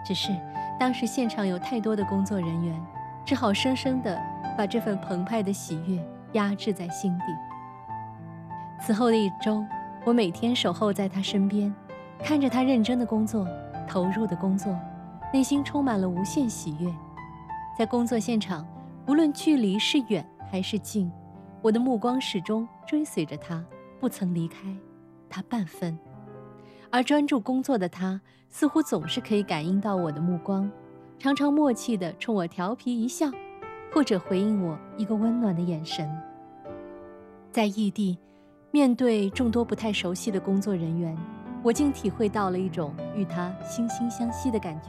[0.04, 0.30] 只是
[0.78, 2.78] 当时现场有太多的工作人员，
[3.24, 4.20] 只好生生的
[4.58, 5.98] 把这份澎湃的喜悦
[6.32, 7.53] 压制在心底。
[8.80, 9.64] 此后的一周，
[10.04, 11.74] 我每天守候在他身边，
[12.18, 13.46] 看着他认真的工作，
[13.88, 14.78] 投入的工作，
[15.32, 16.92] 内心充满了无限喜悦。
[17.78, 18.66] 在工作现场，
[19.06, 21.10] 无论距离是远还是近，
[21.62, 23.64] 我的目光始终追随着他，
[23.98, 24.58] 不曾离开。
[25.30, 25.98] 他半分，
[26.90, 30.70] 而专注工作的他似乎总是可以感应到我的目光，
[31.18, 33.28] 常常默契地冲我调皮一笑，
[33.92, 36.08] 或者回应我一个温暖的眼神。
[37.50, 38.18] 在异地，
[38.74, 41.16] 面对众多不太熟悉的工作人员，
[41.62, 44.88] 我竟体会到了一种与他惺惺相惜的感觉。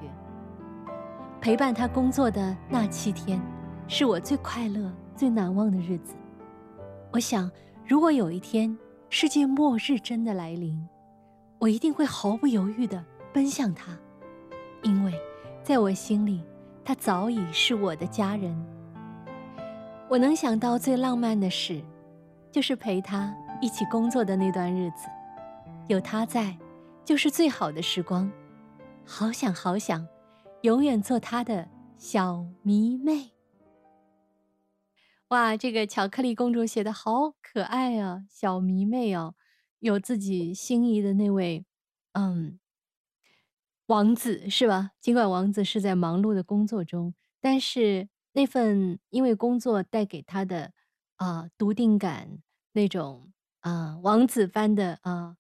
[1.40, 3.40] 陪伴他工作的那七天，
[3.88, 6.16] 是我最快乐、最难忘的日子。
[7.12, 7.48] 我想，
[7.86, 8.76] 如果有一天，
[9.12, 10.84] 世界末日真的来临，
[11.60, 13.96] 我一定会毫不犹豫地奔向他，
[14.82, 15.14] 因为
[15.62, 16.42] 在我心里，
[16.84, 18.60] 他早已是我的家人。
[20.10, 21.84] 我能想到最浪漫的事，
[22.52, 23.32] 就是陪他
[23.66, 25.08] 一起工作的那段日子，
[25.88, 26.56] 有他在，
[27.04, 28.32] 就是最好的时光。
[29.04, 30.08] 好想好想，
[30.62, 33.32] 永远做他的小迷妹。
[35.30, 39.34] 哇，这个巧克力公主写的好可爱啊，小迷妹哦，
[39.80, 41.66] 有自己心仪的那位，
[42.12, 42.60] 嗯，
[43.88, 44.92] 王子是吧？
[45.02, 50.72] 尽管王子是在忙碌的工作中，但是那份因为工作带给他的
[51.16, 52.38] 啊笃定感，
[52.74, 53.32] 那种
[53.66, 55.38] 啊王子般的啊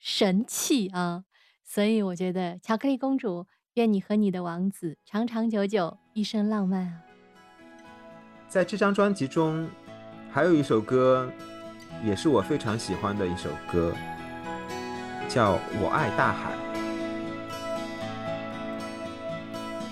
[0.00, 1.22] 神气啊，
[1.64, 7.02] 所以我觉得巧克力公主，愿你和你的王子长长久久，一生浪漫啊。
[8.48, 9.70] 在这张专辑中，
[10.32, 11.30] 还有一首歌，
[12.04, 13.94] 也是我非常喜欢的一首歌，
[15.28, 16.54] 叫《我爱大海》。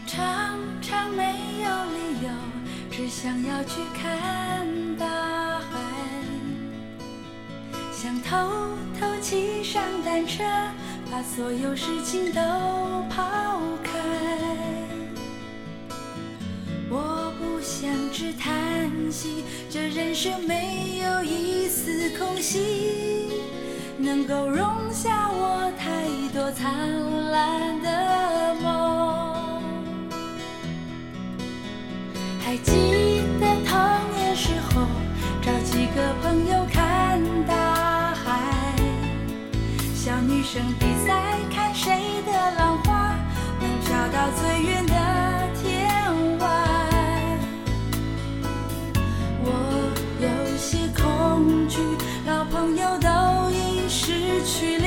[0.09, 2.30] 常常没有理由，
[2.91, 4.66] 只想要去看
[8.29, 8.37] 偷
[8.99, 10.43] 偷骑上单车，
[11.11, 12.41] 把所有事情都
[13.09, 13.93] 抛开。
[16.91, 17.22] 我。
[17.39, 23.29] 不想只叹息，这人生没有一丝空隙，
[23.99, 26.72] 能够容下我太多灿
[27.31, 29.62] 烂的梦。
[32.41, 33.16] 还记
[40.57, 41.13] 正比赛，
[41.55, 43.15] 看谁的浪花
[43.61, 44.95] 能飘到最远的
[45.55, 45.87] 天
[46.39, 46.49] 外，
[49.45, 49.47] 我
[50.19, 50.27] 有
[50.57, 51.77] 些恐惧。
[52.27, 54.86] 老朋友都已失去了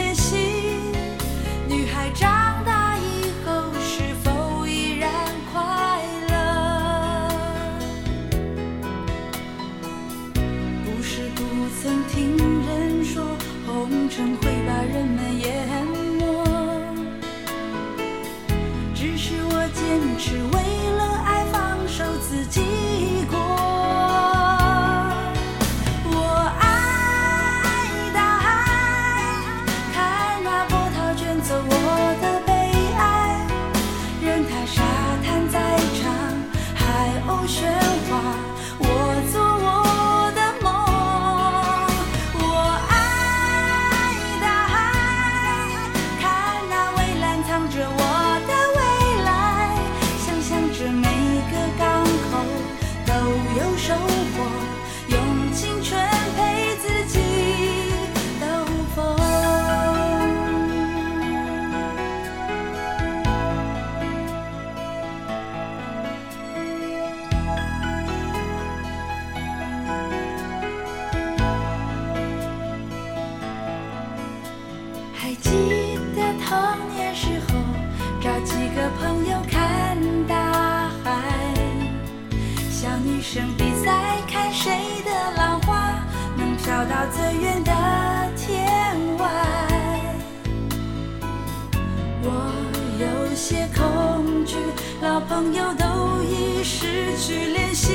[93.39, 94.57] 些恐惧，
[95.01, 97.93] 老朋友都已失去联系。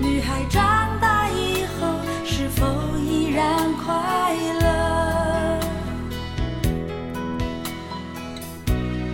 [0.00, 1.88] 女孩长大以后，
[2.24, 2.64] 是否
[3.00, 5.58] 依然快乐？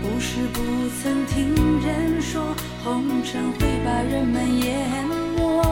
[0.03, 0.61] 不是不
[1.03, 5.65] 曾听人说，红尘会把人们淹没。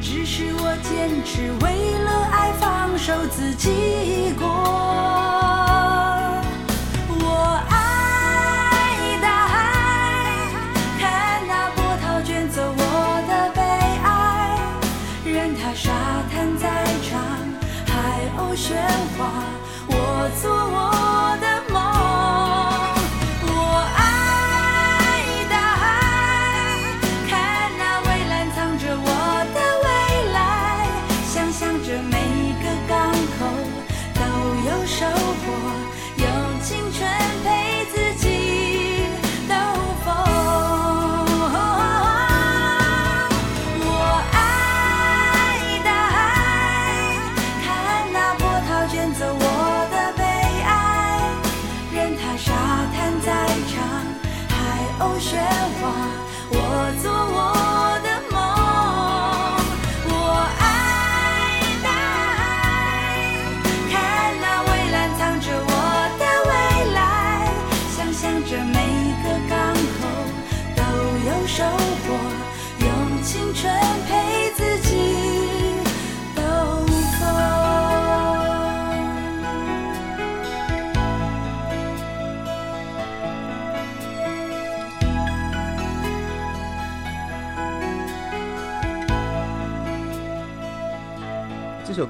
[0.00, 5.51] 只是我坚持为了爱放手自己过。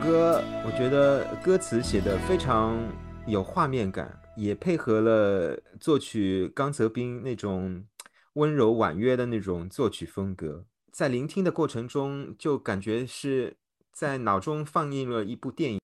[0.03, 2.77] 歌我觉得歌词写的非常
[3.25, 7.85] 有画面感，也配合了作曲刚泽斌那种
[8.33, 13.57] 温柔婉约的那种作曲风格，在聆听的过程中就感觉是
[13.93, 15.81] 在脑中放映了一部电影，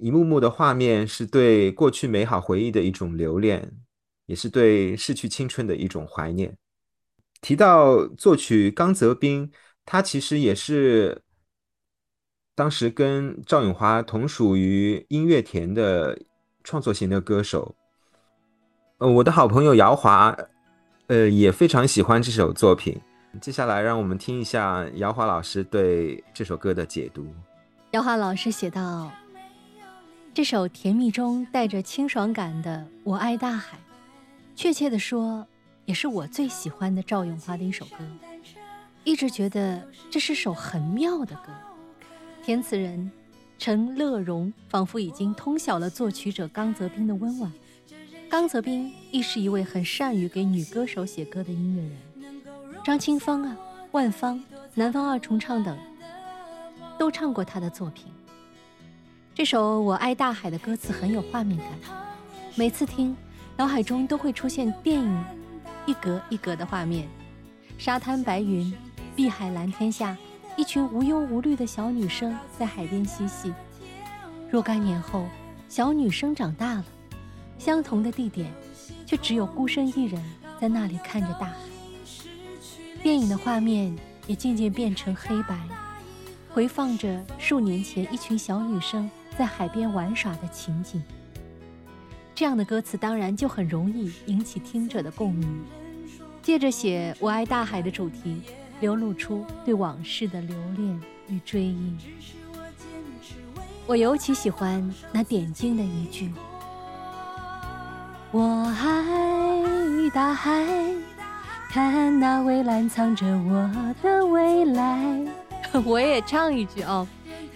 [0.00, 3.70] 一幕幕的画面是对过去美好回忆的一种留恋，
[4.24, 6.56] 也是对逝去青春的一种怀念。
[7.42, 9.50] 提到作曲刚泽斌，
[9.84, 11.20] 他其实也是
[12.60, 16.18] 当时跟赵咏华同属于音乐田的
[16.62, 17.74] 创作型的歌手。
[18.98, 20.36] 呃，我的好朋友姚华，
[21.06, 23.00] 呃，也非常喜欢这首作品。
[23.40, 27.26] 接下来，让我们听一下姚华老师对这首歌的解读。
[27.92, 29.10] 姚华老师写道
[30.34, 33.78] ：“这首甜蜜中带着清爽感的《我爱大海》，
[34.54, 35.46] 确切地说，
[35.86, 38.04] 也是我最喜欢的赵咏华的一首歌。
[39.04, 41.50] 一直觉得这是首很妙的歌。
[42.42, 43.10] 填词人
[43.58, 47.52] 陈乐融仿佛已经通晓了作曲者刚泽斌的温婉。
[48.30, 53.56] 刚泽斌亦是一位很善于给女歌手写歌的音乐人，张清芳啊、
[53.92, 54.42] 万芳、
[54.74, 55.76] 南方二重唱等
[56.98, 58.06] 都唱过他的作品。
[59.34, 61.68] 这首《我爱大海》的歌词很有画面感，
[62.54, 63.14] 每次听，
[63.56, 65.24] 脑海中都会出现电影
[65.86, 67.06] 一格一格的画面：
[67.78, 68.72] 沙滩白云，
[69.14, 70.16] 碧海蓝天下，
[70.56, 73.52] 一群无忧无虑的小女生在海边嬉戏。
[74.50, 75.26] 若干年后，
[75.68, 76.84] 小女生长大了，
[77.58, 78.52] 相同的地点，
[79.06, 80.22] 却只有孤身一人
[80.60, 81.54] 在那里看着大海。
[83.02, 83.96] 电影的画面
[84.26, 85.58] 也渐渐变成黑白，
[86.52, 91.02] 回放着数年前一群小女生在海边玩耍的情景。
[92.34, 95.62] 这样的歌词当然就很容易引起听者的共鸣，
[96.42, 98.42] 借着写我爱大海的主题，
[98.80, 101.96] 流露出对往事的留恋与追忆。
[103.86, 106.32] 我尤其喜欢那点睛的一句
[108.30, 108.42] ：“我
[108.78, 110.64] 爱大海，
[111.68, 115.24] 看那蔚蓝藏着我的未来。
[115.84, 117.06] ”我也唱一句哦，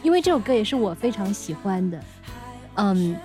[0.03, 2.01] 因为这首歌也是我非常喜欢的。
[2.75, 3.17] 嗯，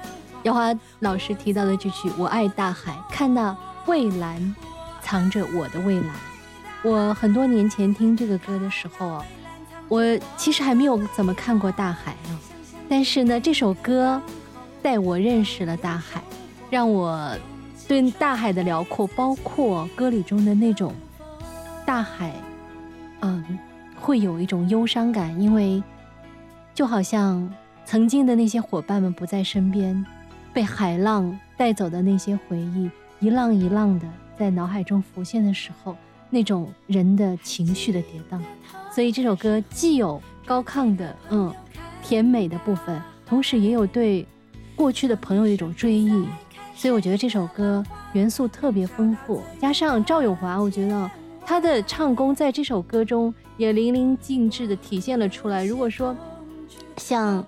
[0.43, 4.56] 姚华老师提到的这句“我爱大海，看那蔚蓝
[5.02, 6.14] 藏着我的未来”。
[6.82, 9.22] 我很多年前听这个歌的时候，
[9.90, 10.02] 我
[10.38, 12.40] 其实还没有怎么看过大海啊。
[12.88, 14.22] 但是呢，这首歌
[14.82, 16.24] 带我认识了大海，
[16.70, 17.38] 让我
[17.88, 20.94] 对大海的辽阔，包括歌里中的那种
[21.86, 22.34] 大海，
[23.20, 23.60] 嗯，
[24.00, 25.84] 会有一种忧伤感，因为
[26.74, 27.54] 就好像
[27.84, 30.06] 曾经的那些伙伴们不在身边，
[30.54, 34.08] 被海浪带走的那些回忆，一浪一浪的
[34.38, 35.96] 在脑海中浮现的时候，
[36.30, 38.40] 那种人的情绪的跌宕。
[38.92, 41.54] 所以这首歌既有高亢的嗯
[42.04, 44.26] 甜美的部分，同时也有对
[44.76, 46.28] 过去的朋友一种追忆。
[46.76, 51.12] 所以我觉得这首歌元素特别丰富，加上赵咏华，我觉得
[51.46, 55.66] 他的唱功在这首歌中也淋漓尽致的体现了出来。
[55.66, 56.16] 如果说
[56.98, 57.46] 像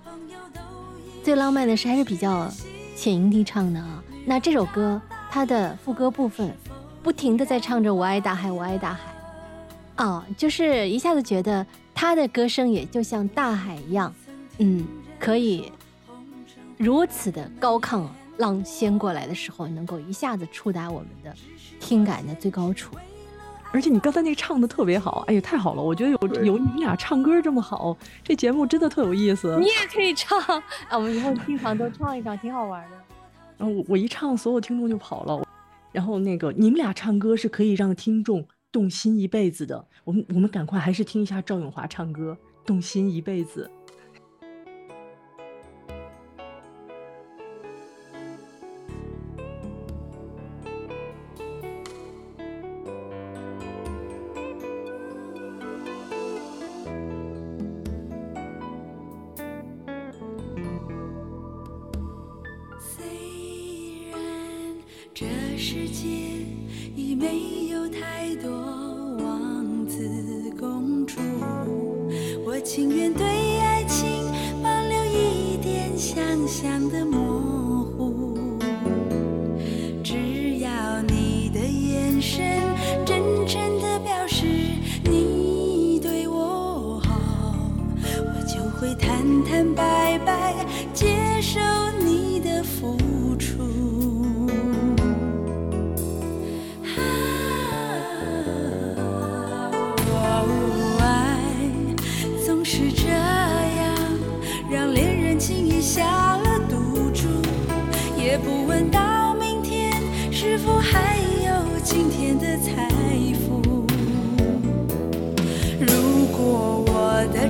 [1.24, 2.50] 最浪漫的是还是比较
[2.94, 6.54] 浅吟低唱的啊，那这首歌它的副歌部分
[7.02, 14.14] 不停的在唱着我爱大海，我爱大海，哦，就是一下子觉得他的歌声也就像大海一样，
[14.58, 14.86] 嗯，
[15.18, 15.72] 可以
[16.76, 18.06] 如此的高亢。
[18.38, 21.32] 浪掀过来的时候，能够一下子触达我们的
[21.78, 22.96] 听感的最高处。
[23.70, 25.82] 而且你刚才那唱的特别好，哎呀，太好了！
[25.82, 29.58] 我觉得有有你们俩唱歌这么好，这节目真的特有意思。
[29.60, 30.62] 你也可以唱啊，
[30.96, 32.96] 我们以后经常都唱一唱，挺好玩的。
[33.58, 35.46] 然后我我一唱，所有听众就跑了。
[35.92, 39.86] 然后那个你们俩唱歌是可以让听众动心一辈子的。
[40.04, 43.70] 我们我们赶快还是听一下赵咏华唱歌，动心一辈子。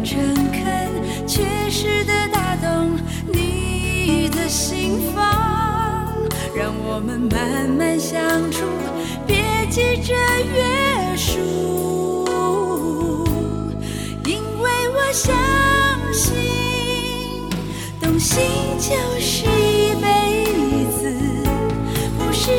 [0.04, 0.18] 诚
[0.50, 2.98] 恳确实的打动
[3.32, 6.12] 你的心房
[6.56, 8.18] 让我们慢慢相
[8.50, 8.64] 处
[9.24, 9.36] 别
[9.70, 10.12] 急着
[10.54, 12.26] 约束
[14.26, 15.32] 因为我相
[16.12, 16.34] 信
[18.00, 18.42] 动心
[18.80, 21.14] 就是一辈子
[22.18, 22.50] 不是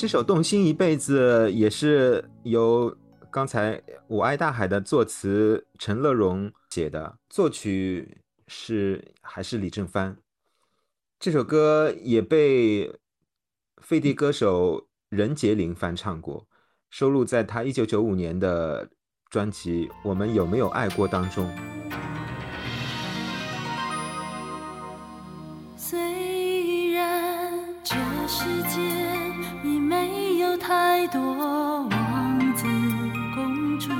[0.00, 2.96] 这首《动心一辈子》也是由
[3.30, 3.76] 刚才
[4.08, 10.16] 《我爱大海》的作词陈乐融写的，作曲是还是李正帆。
[11.18, 12.90] 这首歌也被
[13.82, 16.46] 飞地歌手任杰林翻唱过，
[16.88, 18.88] 收录在他一九九五年的
[19.28, 21.46] 专辑《我们有没有爱过》当中。
[25.76, 27.52] 虽然
[27.84, 27.96] 这
[28.26, 28.99] 世界
[30.70, 31.20] 太多
[31.90, 32.64] 王子
[33.34, 33.90] 公主，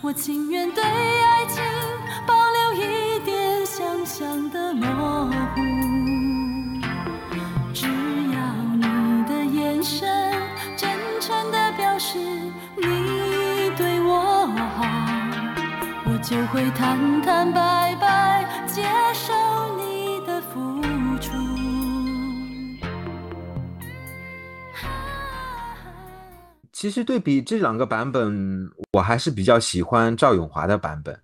[0.00, 1.62] 我情愿对爱情
[2.26, 5.60] 保留一点想象的模糊。
[7.72, 8.36] 只要
[8.74, 10.34] 你的眼神
[10.76, 10.90] 真
[11.20, 14.84] 诚地表示你对我好，
[16.06, 18.82] 我就会坦坦白白接
[19.14, 19.32] 受
[19.76, 19.81] 你
[26.82, 31.16] 其实对比这两个版本，我还是比较喜欢赵咏华的版本。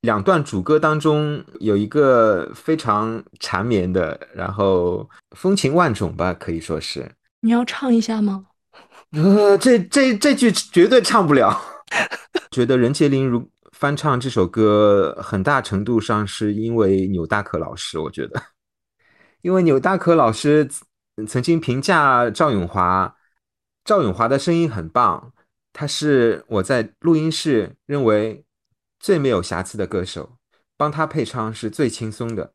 [0.00, 7.08] 两段主歌当中有一个非常缠绵的，然后风情万种吧，可以说是。
[7.42, 8.46] 你要唱一下吗？
[9.14, 11.56] 呃，这这这句绝对唱不了。
[12.50, 18.42] 觉得任洁玲如翻唱这首歌，很大程度上是因为纽大可老师，我觉得，
[19.42, 20.68] 因为纽大可老师
[21.28, 23.14] 曾经评价赵咏华，
[23.90, 25.32] 赵永华的声音很棒，
[25.72, 28.44] 他是我在录音室认为
[29.00, 30.36] 最没有瑕疵的歌手，
[30.76, 32.54] 帮他配唱是最轻松的。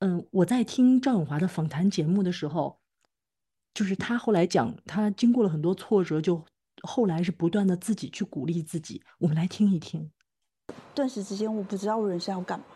[0.00, 2.80] 嗯，我在听赵永华的访谈节目的时候，
[3.72, 6.44] 就是他后来讲，他经过了很多挫折，就
[6.82, 9.02] 后来是不断的自己去鼓励自己。
[9.20, 10.10] 我们来听一听。
[10.94, 12.66] 顿时之间我不知道我人生要干嘛，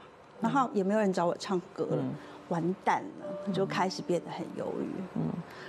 [0.41, 2.03] 然后也没有人找我唱歌了，
[2.53, 4.87] 完蛋了，就开始变得很犹豫。
[5.17, 5.23] 嗯，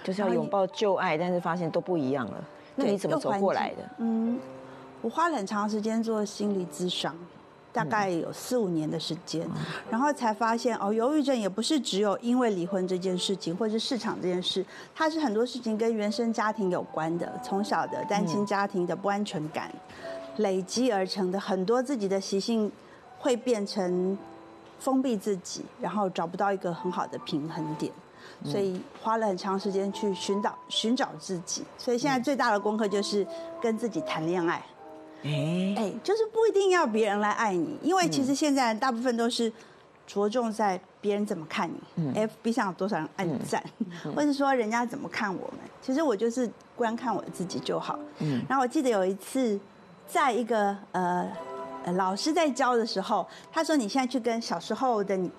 [0.04, 2.44] 就是要拥抱旧爱，但是发现都不一样了。
[2.76, 3.90] 那你怎么走过来的？
[4.00, 4.38] 嗯，
[5.02, 7.16] 我花了很长时间做心理咨商，
[7.72, 9.48] 大概有四五年的时间，
[9.90, 19.72] 然后才发现哦，忧郁症也不是只有因为离婚这件事情，或者是市场这件事，它是很多事情跟原生家庭有关的，从小的单亲家庭的不安全感。
[20.38, 22.72] 累积而成的很多自己的习性，
[23.20, 24.18] 会变成
[24.84, 27.90] 封闭自己，然后找不到一个很好的平衡点，
[28.44, 31.64] 所以花了很长时间去寻找寻找自己。
[31.78, 33.26] 所以现在最大的功课就是
[33.62, 34.56] 跟自己谈恋爱。
[35.24, 39.50] 哎，哎，就是不一定要别人来爱你，因为其实现在大部分都是
[40.06, 43.64] 着重在别人怎么看你，FB 上有多少人按赞，
[44.14, 45.60] 或者说人家怎么看我们。
[45.82, 47.98] 其实我就是观看我自己就好。
[48.20, 49.58] 嗯然后我记得有一次。
[50.06, 51.28] 在一个呃
[51.84, 55.30] 呃老师在教的时候，他说：“你现在去跟小时候的你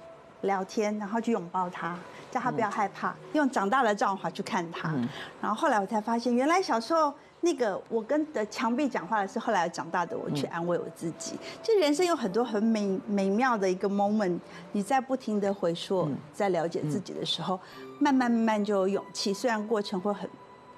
[0.42, 1.98] 聊天，然后去拥抱他，
[2.30, 4.92] 叫他不要害怕，用长大的赵华去看他。”
[5.40, 11.38] 然后后来我才发现，原来小时候那个我跟的墙壁讲话的是后来长大的我去安慰我自己。
[11.62, 14.38] 就人生有很多很美美妙的一个 moment，
[14.72, 17.58] 你在不停的回溯，在了解自己的时候，
[17.98, 19.32] 慢慢慢慢就有勇气。
[19.32, 20.28] 虽然过程会很。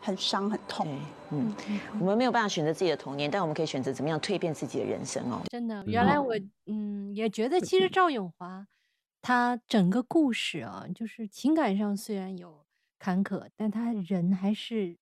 [0.02, 0.86] 很伤很痛，
[1.30, 1.54] 嗯，
[2.00, 5.42] 我们没有办法选择自己的童年，但我们可以选择怎么样蜕变自己的人生哦。
[5.48, 8.66] 真的，原来我嗯也觉得，其实赵咏华
[9.22, 12.64] 他整个故事啊，就是情感上虽然有
[12.98, 14.96] 坎坷，但他人还是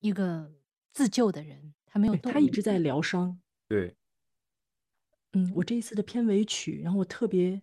[0.00, 0.52] 一个
[0.92, 3.38] 自救的人，他没有，他一直在疗伤。
[3.68, 3.94] 对，
[5.32, 7.60] 嗯，我这一次的片尾曲，然后我特别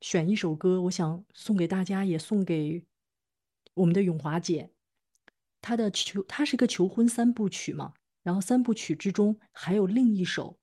[0.00, 2.84] 选一首歌，我想送给大家，也送给
[3.74, 4.70] 我们的永华姐。
[5.66, 10.56] 他的求，他是个求婚三部曲嘛，然后三部曲之中还有另一首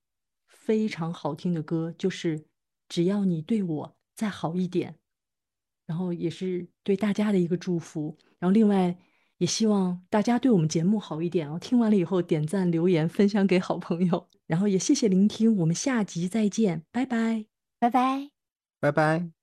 [0.47, 2.45] 非常好听的歌，就是
[2.87, 4.95] 只要你对我再好一点，
[5.85, 8.97] 然后也是对大家的一个祝福，然后另外
[9.39, 17.45] 也希望大家对我们节目好一点哦，听完了以后点赞留言分享给好朋友，然后也谢谢聆听，我们下集再见，拜拜，
[17.77, 18.29] 拜拜，
[18.79, 19.42] 拜拜。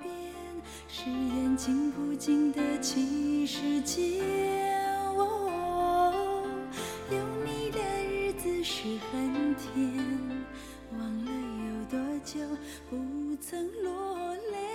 [0.00, 0.12] 变，
[0.88, 4.22] 是眼睛不尽的奇世界。
[5.16, 6.44] 哦，
[7.10, 7.78] 有你的
[8.08, 9.84] 日子是很甜，
[10.92, 11.30] 忘了
[11.66, 12.40] 有多久
[12.88, 14.71] 不曾落泪。